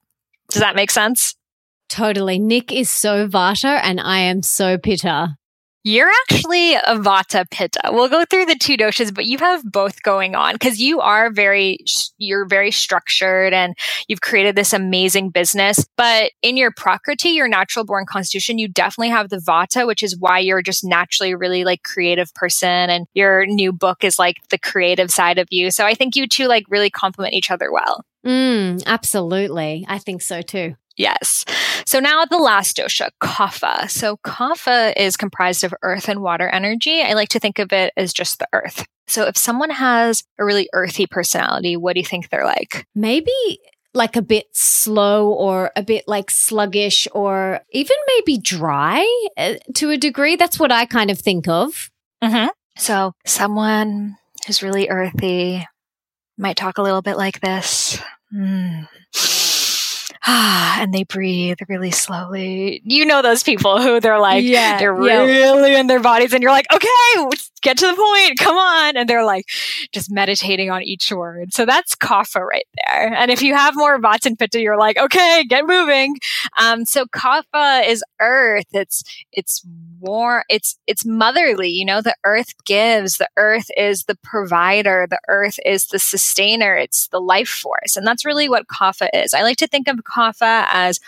[0.49, 1.35] Does that make sense?
[1.89, 2.39] Totally.
[2.39, 5.37] Nick is so Vata and I am so Pitta.
[5.83, 7.79] You're actually a Vata Pitta.
[7.91, 11.31] We'll go through the two doshas, but you have both going on because you are
[11.31, 11.79] very,
[12.17, 13.75] you're very structured and
[14.09, 15.85] you've created this amazing business.
[15.95, 20.17] But in your Prakriti, your natural born constitution, you definitely have the Vata, which is
[20.17, 22.89] why you're just naturally really like creative person.
[22.89, 25.71] And your new book is like the creative side of you.
[25.71, 28.03] So I think you two like really complement each other well.
[28.25, 29.85] Mm, absolutely.
[29.87, 30.75] I think so too.
[30.99, 31.45] Yes.
[31.85, 33.89] So now the last dosha, kapha.
[33.89, 37.01] So kapha is comprised of earth and water energy.
[37.01, 38.85] I like to think of it as just the earth.
[39.07, 42.85] So if someone has a really earthy personality, what do you think they're like?
[42.93, 43.31] Maybe
[43.93, 49.07] like a bit slow or a bit like sluggish or even maybe dry
[49.37, 50.35] uh, to a degree.
[50.35, 51.89] That's what I kind of think of.
[52.21, 52.49] Mm-hmm.
[52.77, 55.65] So someone who's really earthy
[56.37, 57.99] might talk a little bit like this.
[58.35, 58.87] Mm.
[60.27, 62.81] and they breathe really slowly.
[62.83, 65.23] You know those people who they're like, yeah, they're yeah.
[65.23, 67.29] really in their bodies, and you're like, okay,
[67.61, 68.97] get to the point, come on.
[68.97, 69.45] And they're like
[69.91, 71.53] just meditating on each word.
[71.53, 73.13] So that's kapha right there.
[73.13, 76.15] And if you have more Vata and Pitta, you're like, okay, get moving.
[76.57, 78.67] Um, so kapha is earth.
[78.71, 79.65] It's, it's
[79.99, 85.19] warm it's it's motherly you know the earth gives the earth is the provider the
[85.27, 89.41] earth is the sustainer it's the life force and that's really what kapha is i
[89.41, 90.99] like to think of kapha as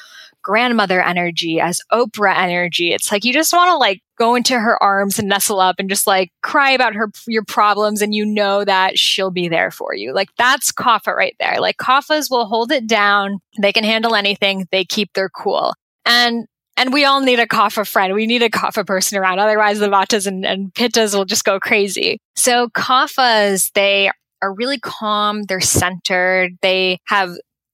[0.42, 2.94] grandmother energy, as Oprah energy.
[2.94, 5.90] It's like you just want to like go into her arms and nestle up and
[5.90, 9.96] just like cry about her your problems and you know that she'll be there for
[9.96, 10.14] you.
[10.14, 11.58] Like that's Kapha right there.
[11.60, 13.40] Like Kaphas will hold it down.
[13.60, 14.68] They can handle anything.
[14.72, 15.74] They keep their cool.
[16.06, 16.48] And
[16.82, 18.16] and we all need a Kapha friend.
[18.16, 19.38] We need a Kapha person around.
[19.38, 22.18] Otherwise the Vatas and, and Pittas will just go crazy.
[22.36, 24.10] So Kaphas, they
[24.42, 25.44] are really calm.
[25.44, 26.58] They're centered.
[26.64, 27.30] They have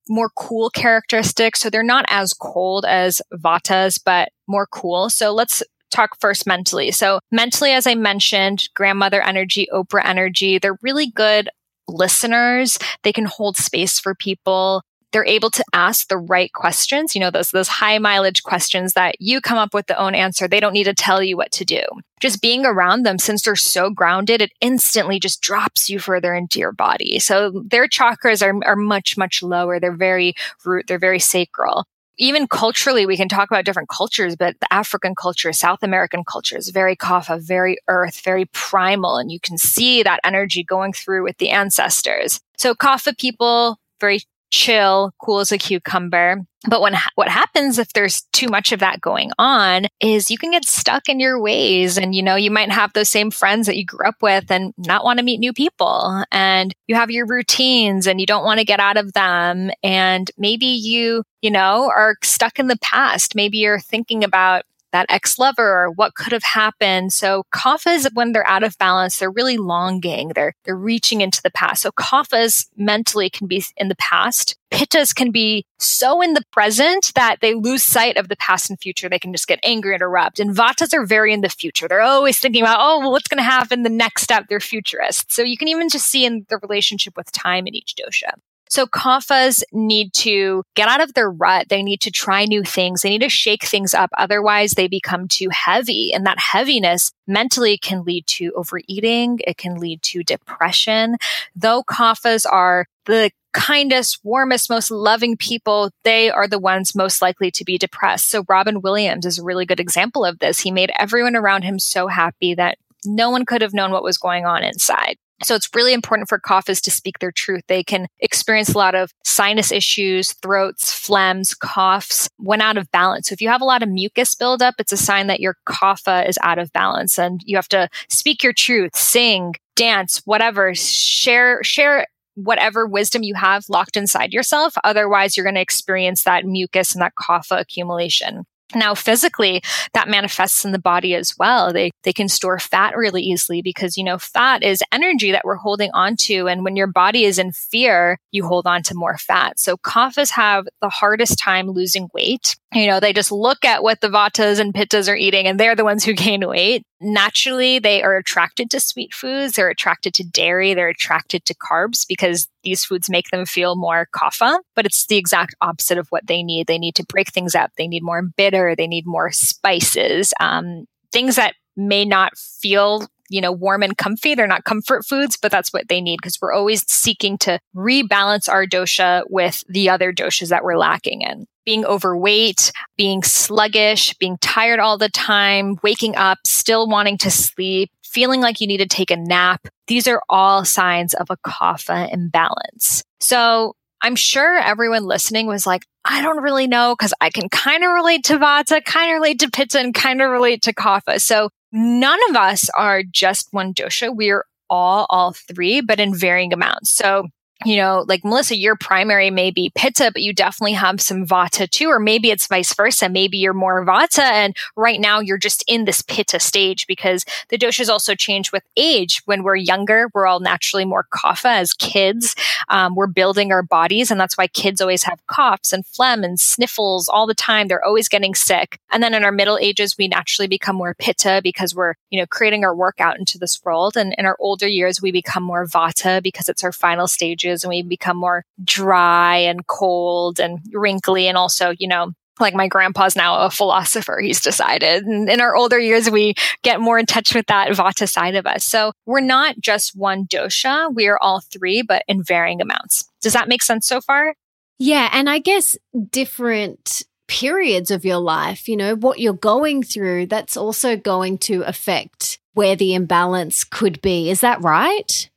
[0.09, 1.61] more cool characteristics.
[1.61, 5.09] So they're not as cold as Vatas, but more cool.
[5.09, 6.91] So let's talk first mentally.
[6.91, 11.49] So mentally, as I mentioned, grandmother energy, Oprah energy, they're really good
[11.87, 12.77] listeners.
[13.03, 17.31] They can hold space for people they're able to ask the right questions, you know,
[17.31, 20.47] those, those high mileage questions that you come up with the own answer.
[20.47, 21.81] They don't need to tell you what to do.
[22.19, 26.59] Just being around them, since they're so grounded, it instantly just drops you further into
[26.59, 27.19] your body.
[27.19, 29.79] So their chakras are, are much, much lower.
[29.79, 30.33] They're very
[30.65, 31.85] root, they're very sacral
[32.17, 36.57] even culturally, we can talk about different cultures, but the African culture, South American culture
[36.57, 39.17] is very kapha, very earth, very primal.
[39.17, 42.39] And you can see that energy going through with the ancestors.
[42.57, 46.41] So kapha people, very chill, cool as a cucumber.
[46.67, 50.51] But when what happens if there's too much of that going on is you can
[50.51, 53.77] get stuck in your ways and you know you might have those same friends that
[53.77, 56.23] you grew up with and not want to meet new people.
[56.31, 59.71] And you have your routines and you don't want to get out of them.
[59.83, 63.35] And maybe you you know are stuck in the past.
[63.35, 67.13] Maybe you're thinking about that ex lover or what could have happened.
[67.13, 70.29] So kaphas, when they're out of balance, they're really longing.
[70.29, 71.81] They're, they're reaching into the past.
[71.81, 74.55] So kaphas mentally can be in the past.
[74.71, 78.79] Pittas can be so in the present that they lose sight of the past and
[78.79, 79.07] future.
[79.07, 80.39] They can just get angry and erupt.
[80.39, 81.87] And vatas are very in the future.
[81.87, 84.45] They're always thinking about, oh, well, what's going to happen the next step?
[84.49, 85.33] They're futurists.
[85.33, 88.31] So you can even just see in the relationship with time in each dosha.
[88.69, 91.69] So kaphas need to get out of their rut.
[91.69, 93.01] They need to try new things.
[93.01, 94.09] They need to shake things up.
[94.17, 96.11] Otherwise they become too heavy.
[96.13, 99.39] And that heaviness mentally can lead to overeating.
[99.45, 101.17] It can lead to depression.
[101.55, 107.49] Though kaphas are the kindest, warmest, most loving people, they are the ones most likely
[107.49, 108.29] to be depressed.
[108.29, 110.59] So Robin Williams is a really good example of this.
[110.59, 112.77] He made everyone around him so happy that
[113.07, 115.17] no one could have known what was going on inside.
[115.43, 117.61] So it's really important for kaphas to speak their truth.
[117.67, 123.29] They can experience a lot of sinus issues, throats, phlegms, coughs when out of balance.
[123.29, 126.27] So if you have a lot of mucus buildup, it's a sign that your kapha
[126.27, 131.63] is out of balance and you have to speak your truth, sing, dance, whatever, share,
[131.63, 134.73] share whatever wisdom you have locked inside yourself.
[134.83, 138.43] Otherwise, you're going to experience that mucus and that kapha accumulation.
[138.75, 139.61] Now, physically,
[139.93, 141.71] that manifests in the body as well.
[141.71, 145.55] They, they can store fat really easily because, you know, fat is energy that we're
[145.55, 146.47] holding on to.
[146.47, 149.57] And when your body is in fear, you hold on to more fat.
[149.59, 152.57] So kaphas have the hardest time losing weight.
[152.73, 155.75] You know, they just look at what the vatas and pittas are eating and they're
[155.75, 156.83] the ones who gain weight.
[156.99, 159.53] Naturally, they are attracted to sweet foods.
[159.53, 160.73] They're attracted to dairy.
[160.73, 165.17] They're attracted to carbs because these foods make them feel more kapha, but it's the
[165.17, 166.65] exact opposite of what they need.
[166.65, 167.71] They need to break things up.
[167.77, 168.75] They need more bitter.
[168.75, 174.35] They need more spices, um, things that may not feel you know, warm and comfy.
[174.35, 178.49] They're not comfort foods, but that's what they need because we're always seeking to rebalance
[178.49, 181.45] our dosha with the other doshas that we're lacking in.
[181.65, 187.91] Being overweight, being sluggish, being tired all the time, waking up, still wanting to sleep,
[188.03, 189.67] feeling like you need to take a nap.
[189.87, 193.03] These are all signs of a kapha imbalance.
[193.19, 197.83] So I'm sure everyone listening was like, I don't really know because I can kind
[197.83, 201.19] of relate to Vata, kind of relate to Pitta, and kind of relate to Kapha.
[201.19, 204.15] So none of us are just one dosha.
[204.15, 206.91] We're all all three, but in varying amounts.
[206.91, 207.27] So
[207.67, 211.69] you know, like Melissa, your primary may be pitta, but you definitely have some vata
[211.69, 213.09] too, or maybe it's vice versa.
[213.09, 217.57] Maybe you're more vata and right now you're just in this pitta stage because the
[217.57, 219.21] doshas also change with age.
[219.25, 222.37] When we're younger, we're all naturally more kapha as kids.
[222.69, 226.39] Um, we're building our bodies and that's why kids always have coughs and phlegm and
[226.39, 227.67] sniffles all the time.
[227.67, 228.79] They're always getting sick.
[228.91, 232.27] And then in our middle ages, we naturally become more pitta because we're, you know,
[232.27, 233.97] creating our work out into this world.
[233.97, 237.69] And in our older years, we become more vata because it's our final stages and
[237.69, 243.15] we become more dry and cold and wrinkly and also, you know, like my grandpa's
[243.15, 245.05] now a philosopher, he's decided.
[245.05, 248.45] And in our older years, we get more in touch with that vata side of
[248.45, 248.63] us.
[248.63, 250.93] So we're not just one dosha.
[250.93, 253.09] We are all three, but in varying amounts.
[253.21, 254.35] Does that make sense so far?
[254.79, 255.09] Yeah.
[255.11, 255.77] And I guess
[256.11, 261.63] different periods of your life, you know, what you're going through, that's also going to
[261.63, 264.29] affect where the imbalance could be.
[264.29, 265.29] Is that right?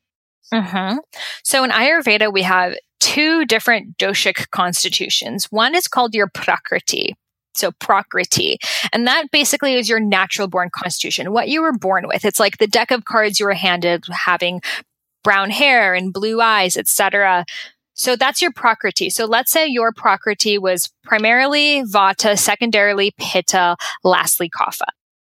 [0.53, 0.99] Mm-hmm.
[1.45, 5.47] So in Ayurveda, we have two different doshic constitutions.
[5.51, 7.17] One is called your prakriti.
[7.55, 8.59] So prakriti.
[8.93, 12.25] And that basically is your natural born constitution, what you were born with.
[12.25, 14.61] It's like the deck of cards you were handed having
[15.25, 17.45] brown hair and blue eyes, etc.
[17.95, 19.11] So that's your prakriti.
[19.11, 24.87] So let's say your prakriti was primarily vata, secondarily pitta, lastly kapha.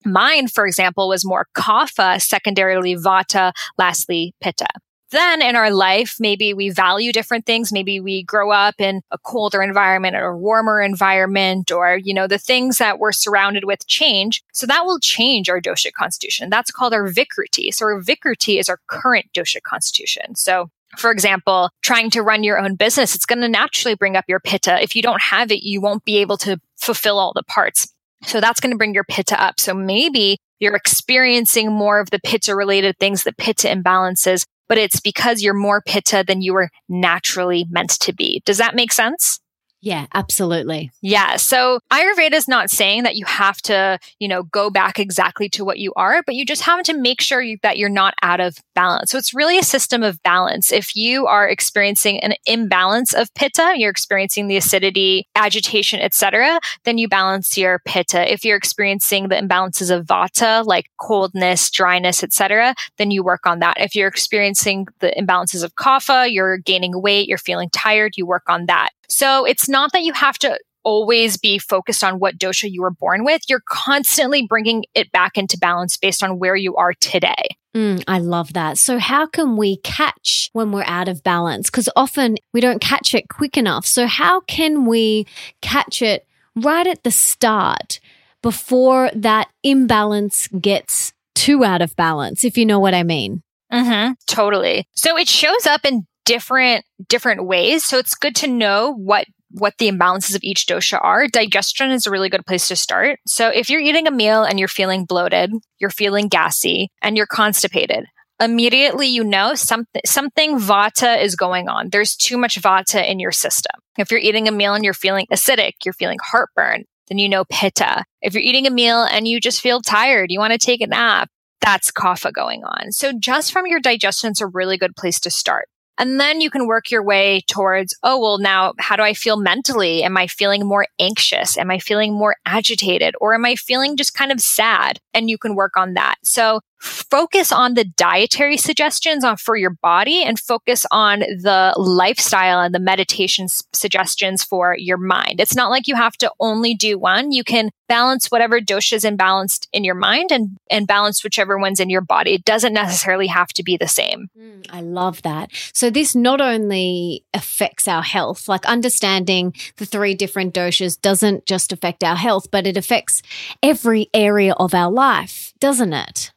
[0.04, 4.66] Mine, for example, was more kapha, secondarily vata, lastly pitta
[5.10, 7.72] then in our life, maybe we value different things.
[7.72, 12.26] Maybe we grow up in a colder environment or a warmer environment, or, you know,
[12.26, 14.42] the things that we're surrounded with change.
[14.52, 16.50] So that will change our dosha constitution.
[16.50, 17.72] That's called our vikriti.
[17.72, 20.34] So our vikriti is our current dosha constitution.
[20.34, 24.24] So for example, trying to run your own business, it's going to naturally bring up
[24.28, 24.82] your pitta.
[24.82, 27.92] If you don't have it, you won't be able to fulfill all the parts.
[28.22, 29.60] So that's going to bring your pitta up.
[29.60, 35.00] So maybe you're experiencing more of the pitta related things, the pitta imbalances but it's
[35.00, 38.42] because you're more pitta than you were naturally meant to be.
[38.44, 39.40] Does that make sense?
[39.86, 40.90] Yeah, absolutely.
[41.00, 41.36] Yeah.
[41.36, 45.64] So Ayurveda is not saying that you have to, you know, go back exactly to
[45.64, 48.40] what you are, but you just have to make sure you, that you're not out
[48.40, 49.12] of balance.
[49.12, 50.72] So it's really a system of balance.
[50.72, 56.98] If you are experiencing an imbalance of pitta, you're experiencing the acidity, agitation, etc., then
[56.98, 58.32] you balance your pitta.
[58.32, 63.60] If you're experiencing the imbalances of vata, like coldness, dryness, etc., then you work on
[63.60, 63.76] that.
[63.78, 68.48] If you're experiencing the imbalances of kapha, you're gaining weight, you're feeling tired, you work
[68.48, 68.88] on that.
[69.08, 72.92] So it's not that you have to always be focused on what dosha you were
[72.92, 73.42] born with.
[73.48, 77.56] You're constantly bringing it back into balance based on where you are today.
[77.76, 78.78] Mm, I love that.
[78.78, 81.68] So, how can we catch when we're out of balance?
[81.68, 83.84] Because often we don't catch it quick enough.
[83.84, 85.26] So, how can we
[85.60, 88.00] catch it right at the start
[88.42, 93.42] before that imbalance gets too out of balance, if you know what I mean?
[93.70, 94.86] Mm-hmm, totally.
[94.92, 97.84] So, it shows up in different different ways.
[97.84, 101.28] So it's good to know what what the imbalances of each dosha are.
[101.28, 103.20] Digestion is a really good place to start.
[103.26, 107.26] So if you're eating a meal and you're feeling bloated, you're feeling gassy, and you're
[107.26, 108.04] constipated,
[108.40, 111.88] immediately you know something something vata is going on.
[111.90, 113.80] There's too much vata in your system.
[113.96, 117.44] If you're eating a meal and you're feeling acidic, you're feeling heartburn, then you know
[117.50, 118.04] pitta.
[118.20, 120.86] If you're eating a meal and you just feel tired, you want to take a
[120.86, 122.92] nap, that's kapha going on.
[122.92, 125.68] So just from your digestion is a really good place to start.
[125.98, 129.36] And then you can work your way towards, oh, well, now how do I feel
[129.36, 130.02] mentally?
[130.02, 131.56] Am I feeling more anxious?
[131.56, 133.14] Am I feeling more agitated?
[133.20, 135.00] Or am I feeling just kind of sad?
[135.14, 136.16] And you can work on that.
[136.22, 142.60] So focus on the dietary suggestions on for your body and focus on the lifestyle
[142.60, 145.40] and the meditation suggestions for your mind.
[145.40, 147.32] It's not like you have to only do one.
[147.32, 151.80] You can balance whatever dosha is imbalanced in your mind and, and balance whichever one's
[151.80, 152.34] in your body.
[152.34, 154.28] It doesn't necessarily have to be the same.
[154.38, 155.50] Mm, I love that.
[155.72, 161.72] So this not only affects our health, like understanding the three different doshas doesn't just
[161.72, 163.22] affect our health, but it affects
[163.62, 166.32] every area of our life, doesn't it?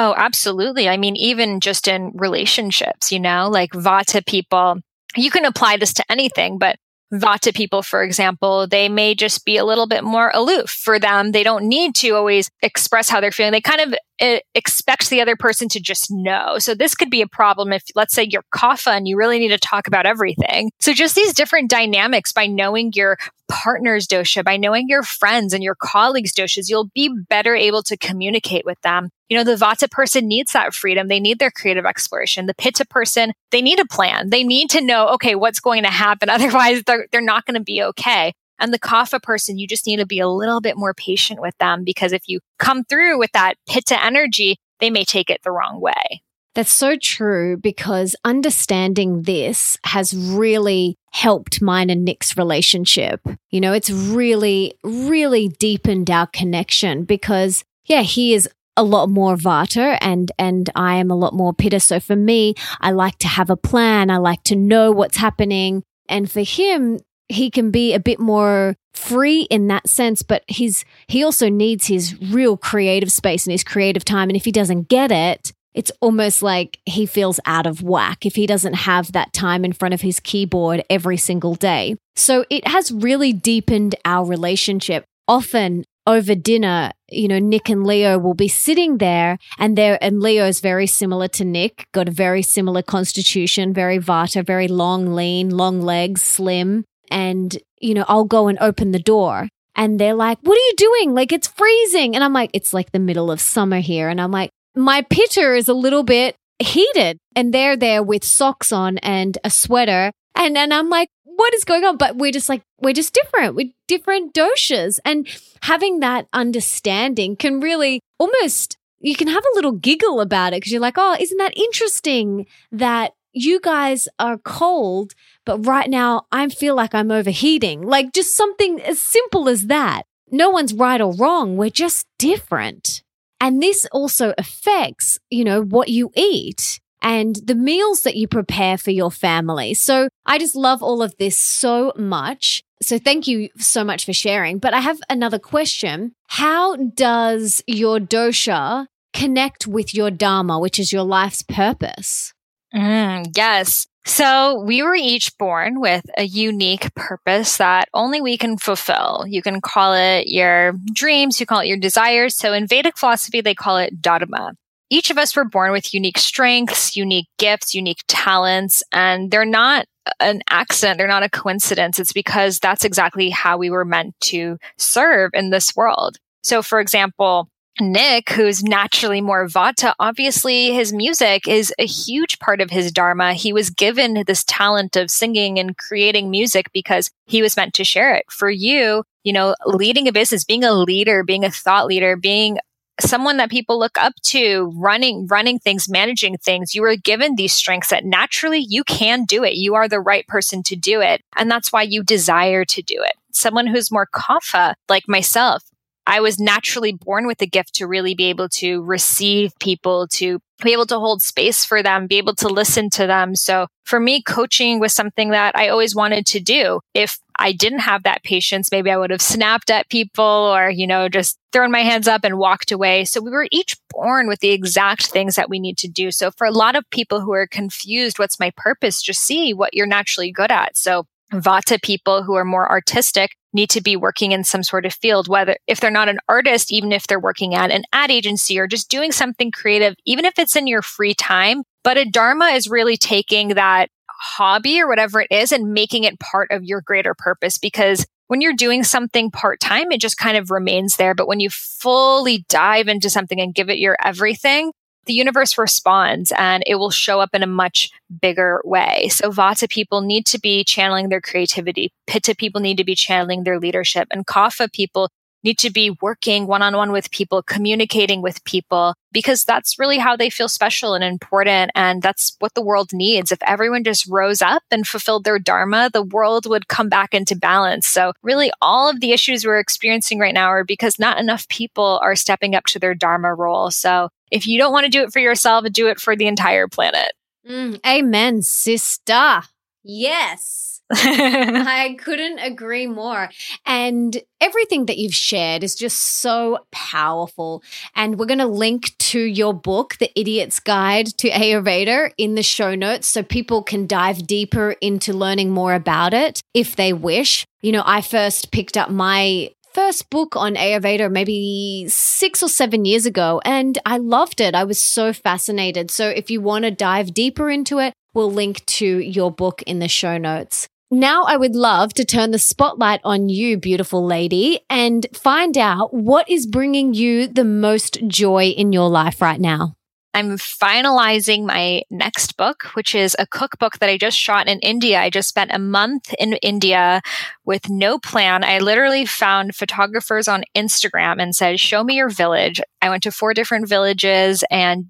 [0.00, 0.88] Oh, absolutely.
[0.88, 4.76] I mean, even just in relationships, you know, like Vata people,
[5.16, 6.76] you can apply this to anything, but
[7.12, 11.32] Vata people, for example, they may just be a little bit more aloof for them.
[11.32, 13.50] They don't need to always express how they're feeling.
[13.50, 16.58] They kind of uh, expect the other person to just know.
[16.58, 19.48] So this could be a problem if, let's say, you're kapha and you really need
[19.48, 20.70] to talk about everything.
[20.78, 23.16] So just these different dynamics by knowing your
[23.48, 27.96] partner's dosha, by knowing your friends and your colleagues' doshas, you'll be better able to
[27.96, 29.08] communicate with them.
[29.28, 31.08] You know, the Vata person needs that freedom.
[31.08, 32.46] They need their creative exploration.
[32.46, 34.30] The Pitta person, they need a plan.
[34.30, 36.28] They need to know, okay, what's going to happen.
[36.30, 38.32] Otherwise, they're, they're not going to be okay.
[38.58, 41.56] And the kapha person, you just need to be a little bit more patient with
[41.58, 45.52] them because if you come through with that pitta energy, they may take it the
[45.52, 46.22] wrong way.
[46.54, 53.20] That's so true because understanding this has really helped mine and Nick's relationship.
[53.50, 59.36] You know, it's really, really deepened our connection because, yeah, he is a lot more
[59.36, 61.80] vata and and I am a lot more pitta.
[61.80, 64.08] So for me, I like to have a plan.
[64.08, 65.82] I like to know what's happening.
[66.08, 70.84] And for him, he can be a bit more free in that sense, but he's
[71.08, 74.30] he also needs his real creative space and his creative time.
[74.30, 78.36] And if he doesn't get it, it's almost like he feels out of whack if
[78.36, 81.96] he doesn't have that time in front of his keyboard every single day.
[82.14, 85.04] So it has really deepened our relationship.
[85.26, 90.20] Often over dinner, you know, Nick and Leo will be sitting there and there, and
[90.20, 95.50] Leo's very similar to Nick, got a very similar constitution, very vata, very long, lean,
[95.50, 96.84] long legs, slim.
[97.10, 100.74] And you know, I'll go and open the door and they're like, What are you
[100.76, 101.14] doing?
[101.14, 102.14] Like, it's freezing.
[102.14, 104.08] And I'm like, It's like the middle of summer here.
[104.08, 107.18] And I'm like, My pitta is a little bit heated.
[107.36, 110.12] And they're there with socks on and a sweater.
[110.34, 111.08] And, and I'm like,
[111.38, 111.96] what is going on?
[111.96, 113.54] But we're just like, we're just different.
[113.54, 114.98] We're different doshas.
[115.04, 115.28] And
[115.62, 120.72] having that understanding can really almost, you can have a little giggle about it because
[120.72, 125.12] you're like, oh, isn't that interesting that you guys are cold,
[125.46, 127.82] but right now I feel like I'm overheating.
[127.82, 130.02] Like just something as simple as that.
[130.32, 131.56] No one's right or wrong.
[131.56, 133.04] We're just different.
[133.40, 138.78] And this also affects, you know, what you eat and the meals that you prepare
[138.78, 139.74] for your family.
[139.74, 142.62] So I just love all of this so much.
[142.82, 144.58] So thank you so much for sharing.
[144.58, 146.12] But I have another question.
[146.28, 152.32] How does your dosha connect with your dharma, which is your life's purpose?
[152.74, 153.86] Mm, yes.
[154.04, 159.24] So we were each born with a unique purpose that only we can fulfill.
[159.28, 162.34] You can call it your dreams, you call it your desires.
[162.34, 164.54] So in Vedic philosophy, they call it dharma.
[164.90, 169.86] Each of us were born with unique strengths, unique gifts, unique talents, and they're not
[170.20, 170.98] an accident.
[170.98, 171.98] They're not a coincidence.
[171.98, 176.16] It's because that's exactly how we were meant to serve in this world.
[176.42, 177.48] So, for example,
[177.80, 183.34] Nick, who's naturally more Vata, obviously his music is a huge part of his Dharma.
[183.34, 187.84] He was given this talent of singing and creating music because he was meant to
[187.84, 188.24] share it.
[188.30, 192.58] For you, you know, leading a business, being a leader, being a thought leader, being
[193.00, 197.52] someone that people look up to running running things managing things you are given these
[197.52, 199.54] strengths that naturally you can do it.
[199.54, 201.22] You are the right person to do it.
[201.36, 203.14] And that's why you desire to do it.
[203.32, 205.62] Someone who's more kapha like myself
[206.08, 210.40] I was naturally born with the gift to really be able to receive people, to
[210.62, 213.36] be able to hold space for them, be able to listen to them.
[213.36, 216.80] So for me, coaching was something that I always wanted to do.
[216.94, 220.86] If I didn't have that patience, maybe I would have snapped at people or, you
[220.86, 223.04] know, just thrown my hands up and walked away.
[223.04, 226.10] So we were each born with the exact things that we need to do.
[226.10, 229.02] So for a lot of people who are confused, what's my purpose?
[229.02, 230.76] Just see what you're naturally good at.
[230.78, 234.92] So Vata people who are more artistic need to be working in some sort of
[234.92, 238.58] field, whether if they're not an artist, even if they're working at an ad agency
[238.58, 241.62] or just doing something creative, even if it's in your free time.
[241.84, 246.18] But a Dharma is really taking that hobby or whatever it is and making it
[246.18, 250.36] part of your greater purpose because when you're doing something part time, it just kind
[250.36, 251.14] of remains there.
[251.14, 254.72] But when you fully dive into something and give it your everything,
[255.08, 257.90] the universe responds and it will show up in a much
[258.20, 259.08] bigger way.
[259.10, 261.90] So Vata people need to be channeling their creativity.
[262.06, 265.08] Pitta people need to be channeling their leadership and Kapha people
[265.44, 269.98] need to be working one on one with people, communicating with people, because that's really
[269.98, 271.70] how they feel special and important.
[271.74, 273.32] And that's what the world needs.
[273.32, 277.36] If everyone just rose up and fulfilled their Dharma, the world would come back into
[277.36, 277.86] balance.
[277.86, 282.00] So, really, all of the issues we're experiencing right now are because not enough people
[282.02, 283.70] are stepping up to their Dharma role.
[283.70, 286.68] So, if you don't want to do it for yourself, do it for the entire
[286.68, 287.12] planet.
[287.48, 289.42] Mm, amen, sister.
[289.82, 290.68] Yes.
[290.92, 293.28] I couldn't agree more.
[293.66, 297.62] And everything that you've shared is just so powerful.
[297.94, 302.42] And we're going to link to your book, The Idiot's Guide to Ayurveda, in the
[302.42, 307.44] show notes so people can dive deeper into learning more about it if they wish.
[307.60, 312.84] You know, I first picked up my first book on Ayurveda maybe six or seven
[312.84, 314.56] years ago, and I loved it.
[314.56, 315.88] I was so fascinated.
[315.92, 319.78] So if you want to dive deeper into it, we'll link to your book in
[319.78, 320.66] the show notes.
[320.90, 325.94] Now, I would love to turn the spotlight on you, beautiful lady, and find out
[325.94, 329.74] what is bringing you the most joy in your life right now.
[330.14, 335.00] I'm finalizing my next book, which is a cookbook that I just shot in India.
[335.00, 337.02] I just spent a month in India
[337.44, 338.42] with no plan.
[338.42, 342.60] I literally found photographers on Instagram and said, Show me your village.
[342.80, 344.86] I went to four different villages and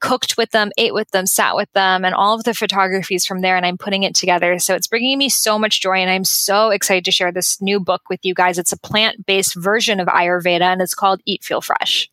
[0.00, 3.40] cooked with them, ate with them, sat with them, and all of the photographies from
[3.40, 3.56] there.
[3.56, 4.58] And I'm putting it together.
[4.58, 5.98] So it's bringing me so much joy.
[5.98, 8.58] And I'm so excited to share this new book with you guys.
[8.58, 12.08] It's a plant based version of Ayurveda and it's called Eat Feel Fresh.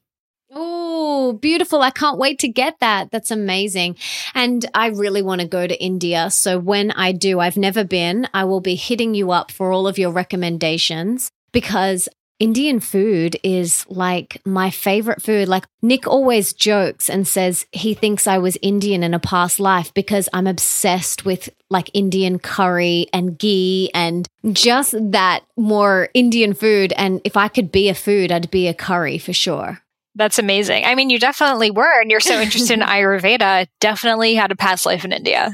[1.41, 1.81] Beautiful.
[1.81, 3.11] I can't wait to get that.
[3.11, 3.97] That's amazing.
[4.33, 6.29] And I really want to go to India.
[6.29, 9.87] So when I do, I've never been, I will be hitting you up for all
[9.87, 15.47] of your recommendations because Indian food is like my favorite food.
[15.47, 19.93] Like Nick always jokes and says he thinks I was Indian in a past life
[19.93, 26.93] because I'm obsessed with like Indian curry and ghee and just that more Indian food.
[26.97, 29.81] And if I could be a food, I'd be a curry for sure.
[30.15, 30.85] That's amazing.
[30.85, 33.67] I mean, you definitely were, and you're so interested in Ayurveda.
[33.79, 35.51] Definitely had a past life in India.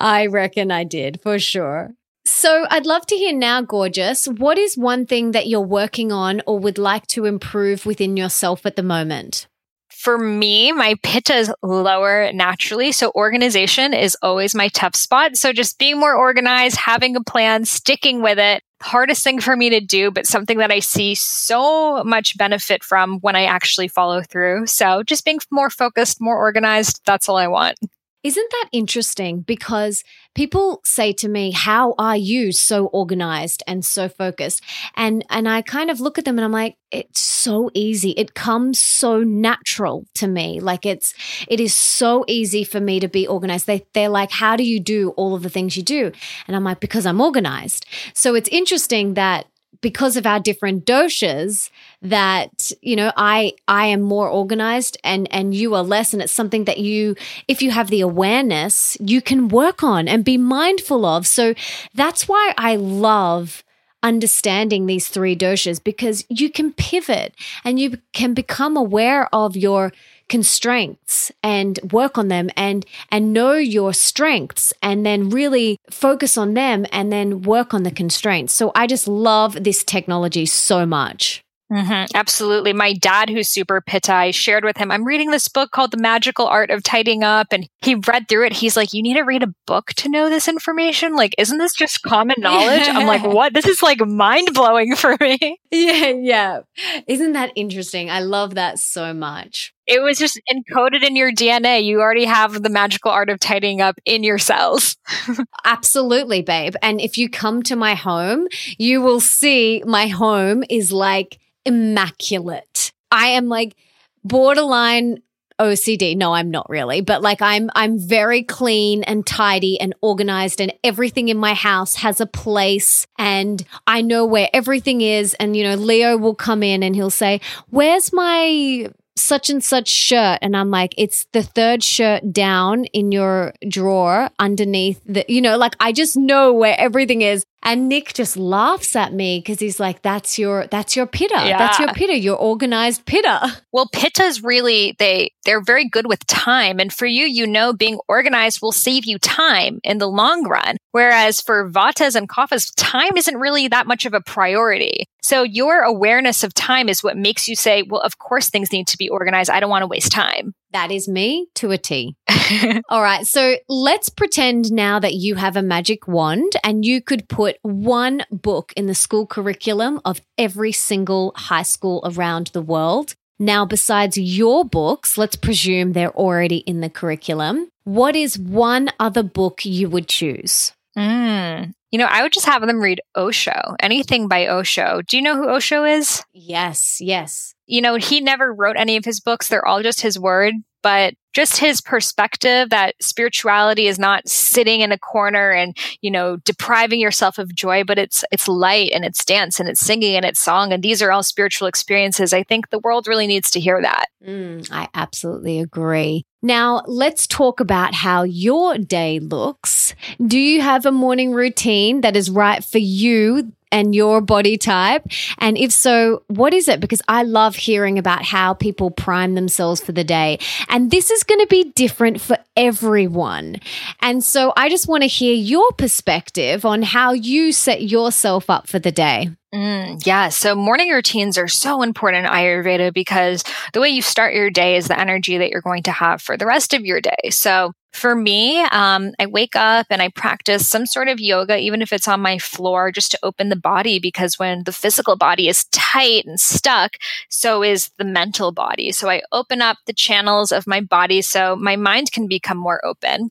[0.00, 1.94] I reckon I did for sure.
[2.26, 4.26] So I'd love to hear now, gorgeous.
[4.26, 8.66] What is one thing that you're working on or would like to improve within yourself
[8.66, 9.46] at the moment?
[9.88, 12.92] For me, my pitta is lower naturally.
[12.92, 15.36] So organization is always my tough spot.
[15.36, 19.70] So just being more organized, having a plan, sticking with it, hardest thing for me
[19.70, 24.22] to do, but something that I see so much benefit from when I actually follow
[24.22, 24.66] through.
[24.66, 27.78] So just being more focused, more organized, that's all I want.
[28.24, 29.42] Isn't that interesting?
[29.42, 30.02] Because
[30.34, 34.62] people say to me, "How are you so organized and so focused?"
[34.96, 38.10] And and I kind of look at them and I'm like, "It's so easy.
[38.10, 40.58] It comes so natural to me.
[40.58, 41.14] Like it's
[41.46, 44.80] it is so easy for me to be organized." They they're like, "How do you
[44.80, 46.10] do all of the things you do?"
[46.48, 49.46] And I'm like, "Because I'm organized." So it's interesting that
[49.80, 51.70] because of our different doshas
[52.02, 56.12] that you know i i am more organized and and you are less.
[56.12, 57.16] And it's something that you
[57.46, 61.26] if you have the awareness you can work on and be mindful of.
[61.26, 61.54] So
[61.94, 63.64] that's why i love
[64.02, 69.92] understanding these three doshas because you can pivot and you can become aware of your
[70.28, 76.54] constraints and work on them and and know your strengths and then really focus on
[76.54, 78.52] them and then work on the constraints.
[78.52, 81.42] So I just love this technology so much.
[81.70, 82.72] Mm-hmm, absolutely.
[82.72, 85.98] My dad, who's super pitta, I shared with him, I'm reading this book called The
[85.98, 87.48] Magical Art of Tidying Up.
[87.52, 88.54] And he read through it.
[88.54, 91.14] He's like, You need to read a book to know this information.
[91.14, 92.88] Like, isn't this just common knowledge?
[92.88, 93.52] I'm like, What?
[93.52, 95.60] This is like mind blowing for me.
[95.70, 96.60] Yeah, yeah.
[97.06, 98.08] Isn't that interesting?
[98.08, 99.74] I love that so much.
[99.88, 101.82] It was just encoded in your DNA.
[101.82, 104.96] You already have the magical art of tidying up in your cells.
[105.64, 106.74] Absolutely, babe.
[106.82, 112.92] And if you come to my home, you will see my home is like, immaculate.
[113.10, 113.76] I am like
[114.24, 115.22] borderline
[115.58, 116.16] OCD.
[116.16, 120.72] No, I'm not really, but like I'm I'm very clean and tidy and organized and
[120.84, 125.64] everything in my house has a place and I know where everything is and you
[125.64, 128.90] know Leo will come in and he'll say, "Where's my
[129.20, 134.30] such and such shirt and i'm like it's the third shirt down in your drawer
[134.38, 138.94] underneath the you know like i just know where everything is and Nick just laughs
[138.96, 141.34] at me because he's like, "That's your that's your pitta.
[141.34, 141.58] Yeah.
[141.58, 142.18] That's your pitta.
[142.18, 147.26] Your organized pitta." Well, pittas really they they're very good with time, and for you,
[147.26, 150.78] you know, being organized will save you time in the long run.
[150.92, 155.04] Whereas for vatas and kaphas, time isn't really that much of a priority.
[155.22, 158.88] So your awareness of time is what makes you say, "Well, of course, things need
[158.88, 159.50] to be organized.
[159.50, 162.14] I don't want to waste time." That is me to a T.
[162.90, 163.26] All right.
[163.26, 168.22] So let's pretend now that you have a magic wand and you could put one
[168.30, 173.14] book in the school curriculum of every single high school around the world.
[173.38, 177.68] Now, besides your books, let's presume they're already in the curriculum.
[177.84, 180.72] What is one other book you would choose?
[180.96, 181.72] Mm.
[181.90, 185.02] You know, I would just have them read Osho, anything by Osho.
[185.06, 186.22] Do you know who Osho is?
[186.32, 189.48] Yes, yes you know, he never wrote any of his books.
[189.48, 194.90] They're all just his word, but just his perspective that spirituality is not sitting in
[194.90, 199.24] a corner and, you know, depriving yourself of joy, but it's it's light and it's
[199.24, 202.32] dance and it's singing and it's song and these are all spiritual experiences.
[202.32, 204.06] I think the world really needs to hear that.
[204.26, 206.24] Mm, I absolutely agree.
[206.42, 209.94] Now, let's talk about how your day looks.
[210.24, 215.04] Do you have a morning routine that is right for you and your body type?
[215.38, 216.78] And if so, what is it?
[216.78, 220.38] Because I love hearing about how people prime themselves for the day.
[220.68, 223.56] And this is going to be different for everyone.
[224.00, 228.68] And so I just want to hear your perspective on how you set yourself up
[228.68, 229.30] for the day.
[229.54, 230.28] Mm, yeah.
[230.28, 233.42] So morning routines are so important in Ayurveda because
[233.72, 236.36] the way you start your day is the energy that you're going to have for
[236.36, 237.30] the rest of your day.
[237.30, 241.82] So for me, um, I wake up and I practice some sort of yoga, even
[241.82, 243.98] if it's on my floor, just to open the body.
[243.98, 246.96] Because when the physical body is tight and stuck,
[247.28, 248.92] so is the mental body.
[248.92, 252.84] So I open up the channels of my body so my mind can become more
[252.84, 253.30] open.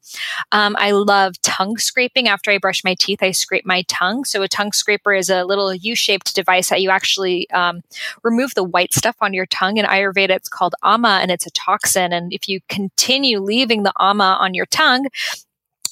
[0.51, 2.27] Um, I love tongue scraping.
[2.27, 4.25] After I brush my teeth, I scrape my tongue.
[4.25, 7.83] So a tongue scraper is a little U shaped device that you actually um,
[8.23, 9.77] remove the white stuff on your tongue.
[9.77, 12.11] In Ayurveda, it's called ama and it's a toxin.
[12.11, 15.07] And if you continue leaving the ama on your tongue,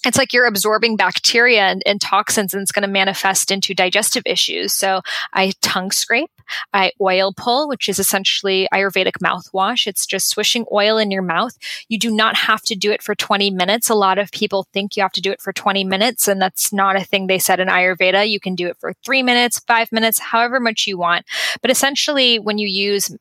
[0.05, 4.23] it's like you're absorbing bacteria and, and toxins and it's going to manifest into digestive
[4.25, 4.73] issues.
[4.73, 5.01] So
[5.33, 6.29] I tongue scrape.
[6.73, 9.87] I oil pull, which is essentially Ayurvedic mouthwash.
[9.87, 11.57] It's just swishing oil in your mouth.
[11.89, 13.89] You do not have to do it for 20 minutes.
[13.89, 16.71] A lot of people think you have to do it for 20 minutes, and that's
[16.71, 18.29] not a thing they said in Ayurveda.
[18.29, 21.25] You can do it for three minutes, five minutes, however much you want.
[21.63, 23.15] But essentially, when you use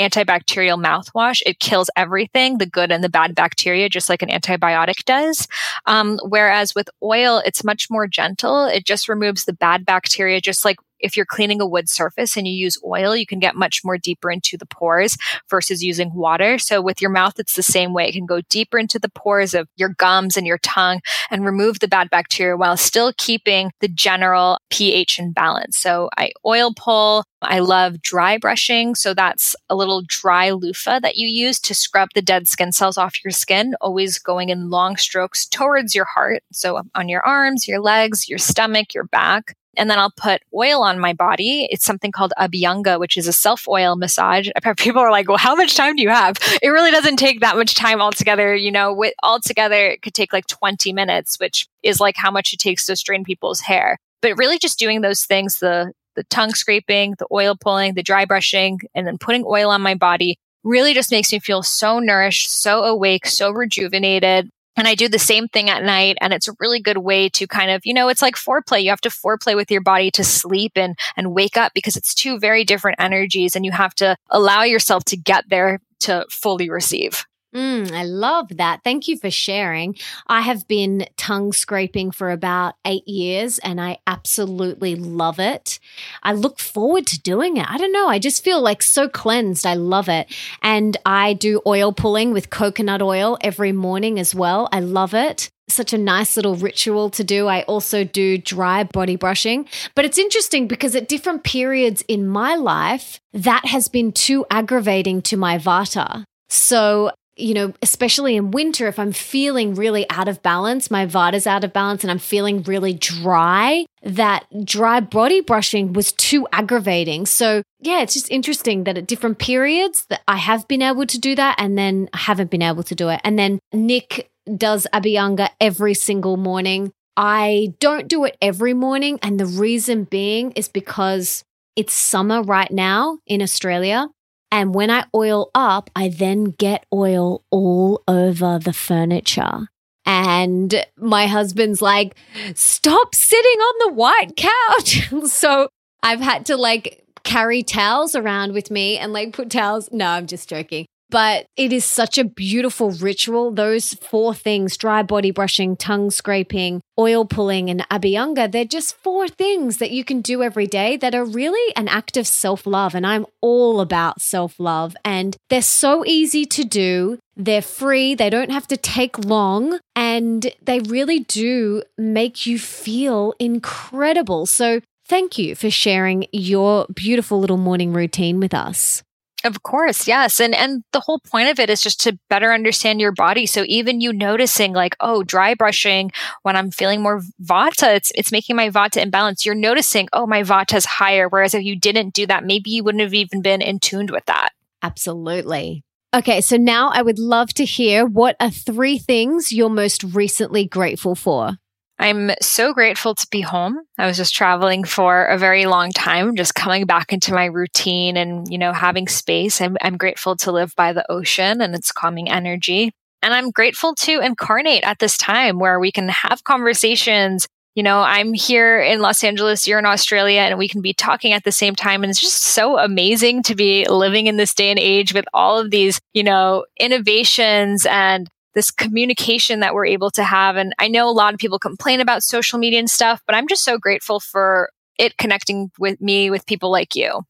[0.00, 1.42] antibacterial mouthwash.
[1.46, 5.46] It kills everything, the good and the bad bacteria, just like an antibiotic does.
[5.86, 8.64] Um, whereas with oil, it's much more gentle.
[8.64, 12.46] It just removes the bad bacteria, just like if you're cleaning a wood surface and
[12.46, 15.16] you use oil, you can get much more deeper into the pores
[15.48, 16.58] versus using water.
[16.58, 18.08] So with your mouth, it's the same way.
[18.08, 21.80] It can go deeper into the pores of your gums and your tongue and remove
[21.80, 25.76] the bad bacteria while still keeping the general pH in balance.
[25.76, 27.24] So I oil pull.
[27.42, 28.94] I love dry brushing.
[28.94, 32.98] So that's a little dry loofah that you use to scrub the dead skin cells
[32.98, 36.42] off your skin, always going in long strokes towards your heart.
[36.52, 39.56] So on your arms, your legs, your stomach, your back.
[39.76, 41.68] And then I'll put oil on my body.
[41.70, 44.48] It's something called Abhyanga, which is a self oil massage.
[44.76, 46.36] People are like, well, how much time do you have?
[46.62, 48.54] It really doesn't take that much time altogether.
[48.54, 52.52] You know, with altogether, it could take like 20 minutes, which is like how much
[52.52, 53.98] it takes to strain people's hair.
[54.22, 58.24] But really just doing those things, the, the tongue scraping, the oil pulling, the dry
[58.24, 62.50] brushing, and then putting oil on my body really just makes me feel so nourished,
[62.50, 64.50] so awake, so rejuvenated.
[64.76, 66.16] And I do the same thing at night.
[66.20, 68.82] And it's a really good way to kind of, you know, it's like foreplay.
[68.82, 72.14] You have to foreplay with your body to sleep and, and wake up because it's
[72.14, 76.70] two very different energies and you have to allow yourself to get there to fully
[76.70, 77.26] receive.
[77.54, 78.84] Mm, I love that.
[78.84, 79.96] Thank you for sharing.
[80.28, 85.80] I have been tongue scraping for about eight years and I absolutely love it.
[86.22, 87.68] I look forward to doing it.
[87.68, 88.08] I don't know.
[88.08, 89.66] I just feel like so cleansed.
[89.66, 90.32] I love it.
[90.62, 94.68] And I do oil pulling with coconut oil every morning as well.
[94.70, 97.46] I love it such a nice little ritual to do.
[97.46, 99.68] I also do dry body brushing.
[99.94, 105.22] But it's interesting because at different periods in my life, that has been too aggravating
[105.22, 106.24] to my vata.
[106.48, 111.46] So you know, especially in winter, if I'm feeling really out of balance, my vata's
[111.46, 117.26] out of balance, and I'm feeling really dry, that dry body brushing was too aggravating.
[117.26, 121.18] So, yeah, it's just interesting that at different periods that I have been able to
[121.18, 123.20] do that and then I haven't been able to do it.
[123.24, 126.92] And then Nick does Abhyanga every single morning.
[127.16, 129.18] I don't do it every morning.
[129.22, 131.44] And the reason being is because
[131.76, 134.08] it's summer right now in Australia.
[134.52, 139.68] And when I oil up, I then get oil all over the furniture.
[140.06, 142.16] And my husband's like,
[142.54, 145.08] stop sitting on the white couch.
[145.30, 145.68] so
[146.02, 149.88] I've had to like carry towels around with me and like put towels.
[149.92, 150.86] No, I'm just joking.
[151.10, 153.50] But it is such a beautiful ritual.
[153.50, 159.28] Those four things dry body brushing, tongue scraping, oil pulling, and abhyanga they're just four
[159.28, 162.94] things that you can do every day that are really an act of self love.
[162.94, 164.96] And I'm all about self love.
[165.04, 167.18] And they're so easy to do.
[167.36, 173.34] They're free, they don't have to take long, and they really do make you feel
[173.38, 174.44] incredible.
[174.44, 179.02] So, thank you for sharing your beautiful little morning routine with us.
[179.42, 180.38] Of course, yes.
[180.38, 183.46] And and the whole point of it is just to better understand your body.
[183.46, 186.10] So even you noticing like, oh, dry brushing
[186.42, 189.46] when I'm feeling more vata, it's it's making my vata imbalance.
[189.46, 191.28] You're noticing, oh, my vata is higher.
[191.28, 194.26] Whereas if you didn't do that, maybe you wouldn't have even been in tuned with
[194.26, 194.50] that.
[194.82, 195.84] Absolutely.
[196.12, 200.66] Okay, so now I would love to hear what are three things you're most recently
[200.66, 201.52] grateful for?
[202.00, 203.78] I'm so grateful to be home.
[203.98, 208.16] I was just traveling for a very long time, just coming back into my routine
[208.16, 209.60] and, you know, having space.
[209.60, 212.90] I'm, I'm grateful to live by the ocean and its calming energy.
[213.22, 217.46] And I'm grateful to incarnate at this time where we can have conversations.
[217.74, 221.34] You know, I'm here in Los Angeles, you're in Australia, and we can be talking
[221.34, 222.02] at the same time.
[222.02, 225.58] And it's just so amazing to be living in this day and age with all
[225.58, 230.56] of these, you know, innovations and this communication that we're able to have.
[230.56, 233.48] And I know a lot of people complain about social media and stuff, but I'm
[233.48, 237.22] just so grateful for it connecting with me with people like you.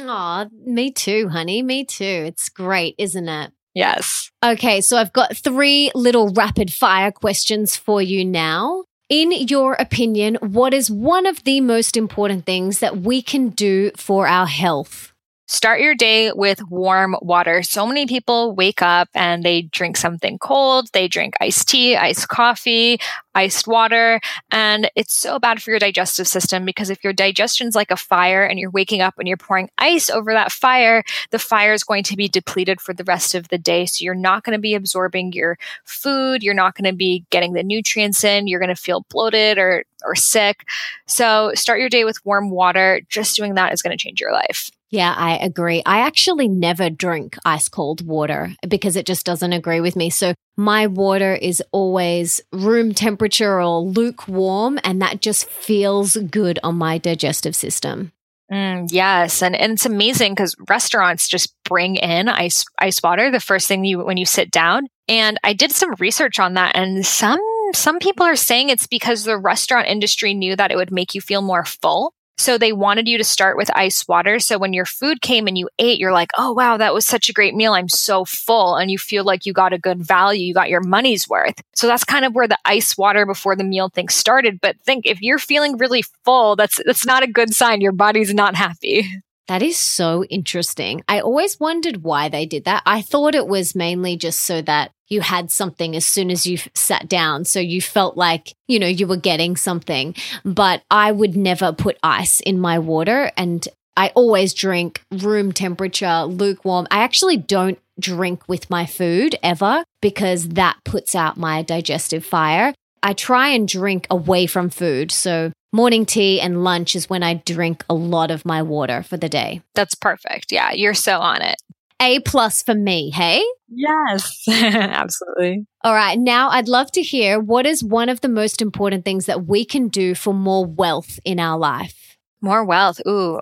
[0.00, 1.62] Aw, me too, honey.
[1.62, 2.04] Me too.
[2.04, 3.52] It's great, isn't it?
[3.74, 4.30] Yes.
[4.44, 8.84] Okay, so I've got three little rapid fire questions for you now.
[9.08, 13.90] In your opinion, what is one of the most important things that we can do
[13.96, 15.09] for our health?
[15.50, 17.64] Start your day with warm water.
[17.64, 20.88] So many people wake up and they drink something cold.
[20.92, 23.00] They drink iced tea, iced coffee,
[23.34, 24.20] iced water.
[24.52, 28.44] And it's so bad for your digestive system because if your digestion's like a fire
[28.44, 32.04] and you're waking up and you're pouring ice over that fire, the fire is going
[32.04, 33.86] to be depleted for the rest of the day.
[33.86, 36.44] So you're not going to be absorbing your food.
[36.44, 38.46] You're not going to be getting the nutrients in.
[38.46, 40.64] You're going to feel bloated or, or sick.
[41.08, 43.00] So start your day with warm water.
[43.08, 44.70] Just doing that is going to change your life.
[44.90, 45.82] Yeah, I agree.
[45.86, 50.10] I actually never drink ice cold water because it just doesn't agree with me.
[50.10, 56.74] So my water is always room temperature or lukewarm, and that just feels good on
[56.76, 58.12] my digestive system.
[58.52, 63.38] Mm, yes, and, and it's amazing because restaurants just bring in ice ice water the
[63.38, 64.88] first thing you when you sit down.
[65.08, 67.40] And I did some research on that, and some
[67.72, 71.20] some people are saying it's because the restaurant industry knew that it would make you
[71.20, 72.12] feel more full.
[72.40, 74.38] So they wanted you to start with ice water.
[74.38, 77.28] So when your food came and you ate, you're like, oh, wow, that was such
[77.28, 77.74] a great meal.
[77.74, 78.76] I'm so full.
[78.76, 80.46] And you feel like you got a good value.
[80.46, 81.60] You got your money's worth.
[81.74, 84.58] So that's kind of where the ice water before the meal thing started.
[84.58, 87.82] But think if you're feeling really full, that's, that's not a good sign.
[87.82, 89.06] Your body's not happy.
[89.50, 91.02] That is so interesting.
[91.08, 92.84] I always wondered why they did that.
[92.86, 96.58] I thought it was mainly just so that you had something as soon as you
[96.72, 97.44] sat down.
[97.44, 100.14] So you felt like, you know, you were getting something.
[100.44, 103.32] But I would never put ice in my water.
[103.36, 106.86] And I always drink room temperature, lukewarm.
[106.92, 112.72] I actually don't drink with my food ever because that puts out my digestive fire.
[113.02, 115.10] I try and drink away from food.
[115.10, 119.16] So morning tea and lunch is when I drink a lot of my water for
[119.16, 119.62] the day.
[119.74, 120.52] That's perfect.
[120.52, 121.56] Yeah, you're so on it.
[122.02, 123.44] A plus for me, hey?
[123.68, 125.66] Yes, absolutely.
[125.84, 129.26] All right, now I'd love to hear what is one of the most important things
[129.26, 132.16] that we can do for more wealth in our life?
[132.40, 133.00] More wealth.
[133.06, 133.40] Ooh,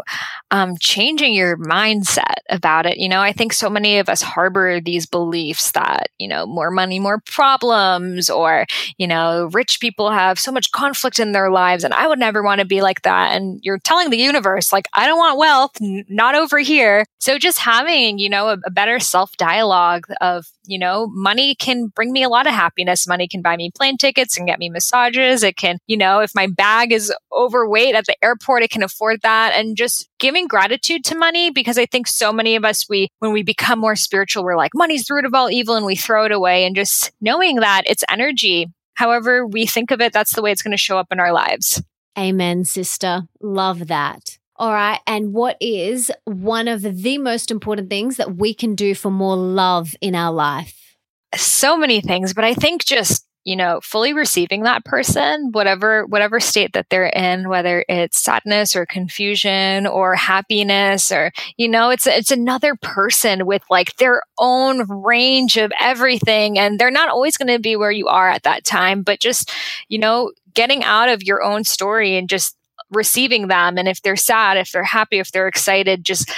[0.51, 2.99] um, changing your mindset about it.
[2.99, 6.70] You know, I think so many of us harbor these beliefs that, you know, more
[6.70, 11.84] money, more problems, or, you know, rich people have so much conflict in their lives
[11.84, 13.34] and I would never want to be like that.
[13.36, 17.05] And you're telling the universe, like, I don't want wealth, n- not over here.
[17.18, 21.88] So just having, you know, a, a better self dialogue of, you know, money can
[21.88, 23.08] bring me a lot of happiness.
[23.08, 25.42] Money can buy me plane tickets and get me massages.
[25.42, 29.22] It can, you know, if my bag is overweight at the airport, it can afford
[29.22, 29.54] that.
[29.54, 33.32] And just giving gratitude to money because I think so many of us, we, when
[33.32, 36.24] we become more spiritual, we're like, money's the root of all evil and we throw
[36.24, 36.64] it away.
[36.64, 40.62] And just knowing that it's energy, however we think of it, that's the way it's
[40.62, 41.82] going to show up in our lives.
[42.18, 43.22] Amen, sister.
[43.40, 44.38] Love that.
[44.59, 45.00] All right.
[45.06, 49.36] And what is one of the most important things that we can do for more
[49.36, 50.96] love in our life?
[51.36, 56.40] So many things, but I think just you know fully receiving that person whatever whatever
[56.40, 62.06] state that they're in whether it's sadness or confusion or happiness or you know it's
[62.06, 67.48] it's another person with like their own range of everything and they're not always going
[67.48, 69.52] to be where you are at that time but just
[69.88, 72.57] you know getting out of your own story and just
[72.91, 76.32] receiving them and if they're sad if they're happy if they're excited just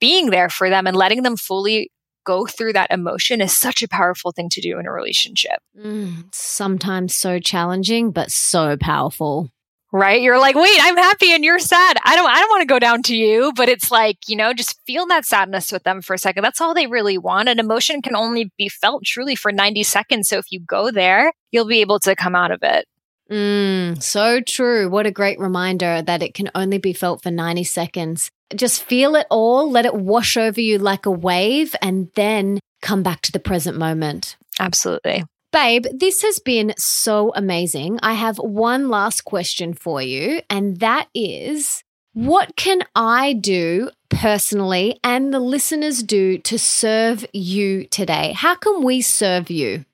[0.00, 1.90] being there for them and letting them fully
[2.24, 5.60] go through that emotion is such a powerful thing to do in a relationship.
[5.78, 9.50] Mm, sometimes so challenging, but so powerful.
[9.92, 10.22] Right?
[10.22, 11.96] You're like, wait, I'm happy and you're sad.
[12.04, 13.52] I don't I don't want to go down to you.
[13.56, 16.44] But it's like, you know, just feel that sadness with them for a second.
[16.44, 17.48] That's all they really want.
[17.48, 20.28] An emotion can only be felt truly for 90 seconds.
[20.28, 22.86] So if you go there, you'll be able to come out of it.
[23.30, 24.88] Mm, so true.
[24.88, 29.14] What a great reminder that it can only be felt for 90 seconds just feel
[29.14, 33.32] it all, let it wash over you like a wave, and then come back to
[33.32, 34.36] the present moment.
[34.58, 35.24] Absolutely.
[35.52, 37.98] Babe, this has been so amazing.
[38.02, 44.98] I have one last question for you, and that is what can I do personally
[45.04, 48.32] and the listeners do to serve you today?
[48.32, 49.84] How can we serve you?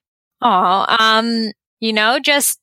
[0.41, 2.59] Oh, um, you know, just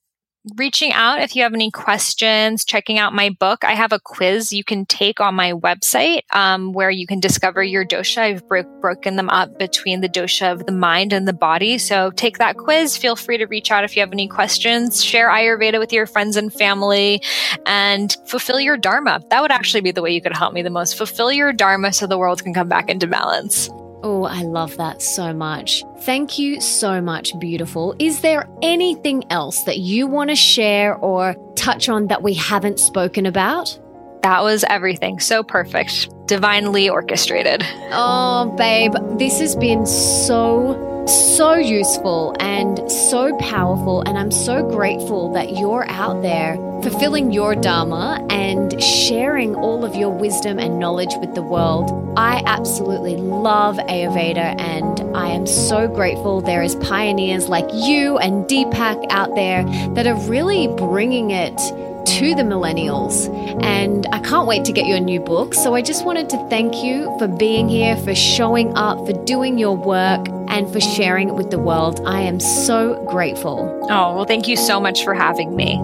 [0.56, 3.64] reaching out if you have any questions, checking out my book.
[3.64, 7.62] I have a quiz you can take on my website um, where you can discover
[7.62, 8.18] your dosha.
[8.18, 11.78] I've bro- broken them up between the dosha of the mind and the body.
[11.78, 12.96] So take that quiz.
[12.96, 15.02] Feel free to reach out if you have any questions.
[15.02, 17.22] Share Ayurveda with your friends and family
[17.66, 19.22] and fulfill your Dharma.
[19.30, 20.96] That would actually be the way you could help me the most.
[20.96, 23.70] Fulfill your Dharma so the world can come back into balance.
[24.06, 25.82] Oh, I love that so much.
[26.00, 27.96] Thank you so much, beautiful.
[27.98, 32.78] Is there anything else that you want to share or touch on that we haven't
[32.78, 33.80] spoken about?
[34.24, 35.20] That was everything.
[35.20, 36.08] So perfect.
[36.26, 37.62] Divinely orchestrated.
[37.92, 44.00] Oh, babe, this has been so so useful and so powerful.
[44.06, 49.94] And I'm so grateful that you're out there fulfilling your Dharma and sharing all of
[49.94, 51.90] your wisdom and knowledge with the world.
[52.16, 58.46] I absolutely love Ayurveda and I am so grateful there is pioneers like you and
[58.46, 59.64] Deepak out there
[59.94, 61.58] that are really bringing it
[62.04, 63.28] to the millennials.
[63.62, 65.54] And I can't wait to get your new book.
[65.54, 69.58] So I just wanted to thank you for being here, for showing up, for doing
[69.58, 72.00] your work, and for sharing it with the world.
[72.06, 73.86] I am so grateful.
[73.90, 75.80] Oh, well, thank you so much for having me.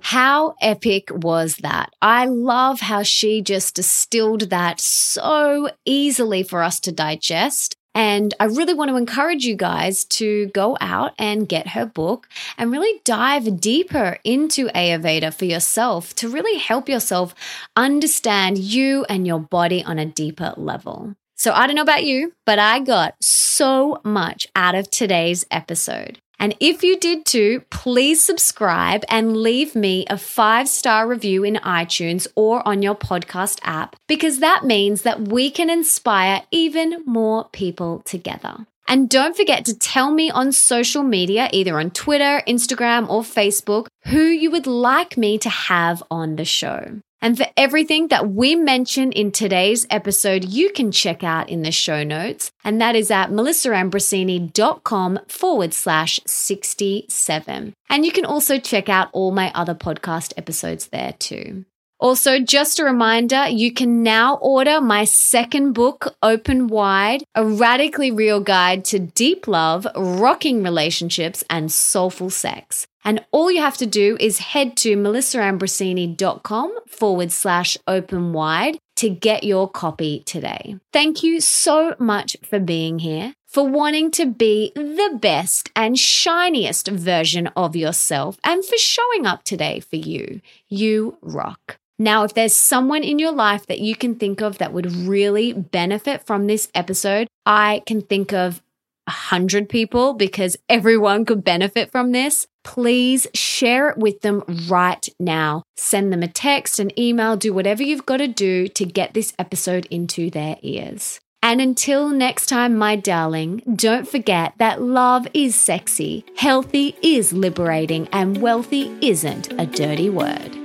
[0.00, 1.92] How epic was that?
[2.00, 8.46] I love how she just distilled that so easily for us to digest And I
[8.46, 12.28] really want to encourage you guys to go out and get her book
[12.58, 17.34] and really dive deeper into Ayurveda for yourself to really help yourself
[17.76, 21.14] understand you and your body on a deeper level.
[21.36, 26.18] So I don't know about you, but I got so much out of today's episode.
[26.38, 31.54] And if you did too, please subscribe and leave me a five star review in
[31.56, 37.48] iTunes or on your podcast app, because that means that we can inspire even more
[37.52, 38.66] people together.
[38.86, 43.86] And don't forget to tell me on social media, either on Twitter, Instagram, or Facebook,
[44.04, 47.00] who you would like me to have on the show.
[47.24, 51.72] And for everything that we mention in today's episode, you can check out in the
[51.72, 52.52] show notes.
[52.62, 57.72] And that is at melissaambrosini.com forward slash 67.
[57.88, 61.64] And you can also check out all my other podcast episodes there too.
[61.98, 68.10] Also, just a reminder, you can now order my second book, Open Wide, a radically
[68.10, 72.86] real guide to deep love, rocking relationships, and soulful sex.
[73.04, 79.10] And all you have to do is head to melissaambrosini.com forward slash open wide to
[79.10, 80.76] get your copy today.
[80.92, 86.88] Thank you so much for being here for wanting to be the best and shiniest
[86.88, 90.40] version of yourself, and for showing up today for you.
[90.68, 91.78] You rock.
[91.96, 95.52] Now, if there's someone in your life that you can think of that would really
[95.52, 98.60] benefit from this episode, I can think of
[99.06, 102.48] a hundred people because everyone could benefit from this.
[102.64, 105.62] Please share it with them right now.
[105.76, 109.32] Send them a text, an email, do whatever you've got to do to get this
[109.38, 111.20] episode into their ears.
[111.42, 118.08] And until next time, my darling, don't forget that love is sexy, healthy is liberating,
[118.12, 120.63] and wealthy isn't a dirty word.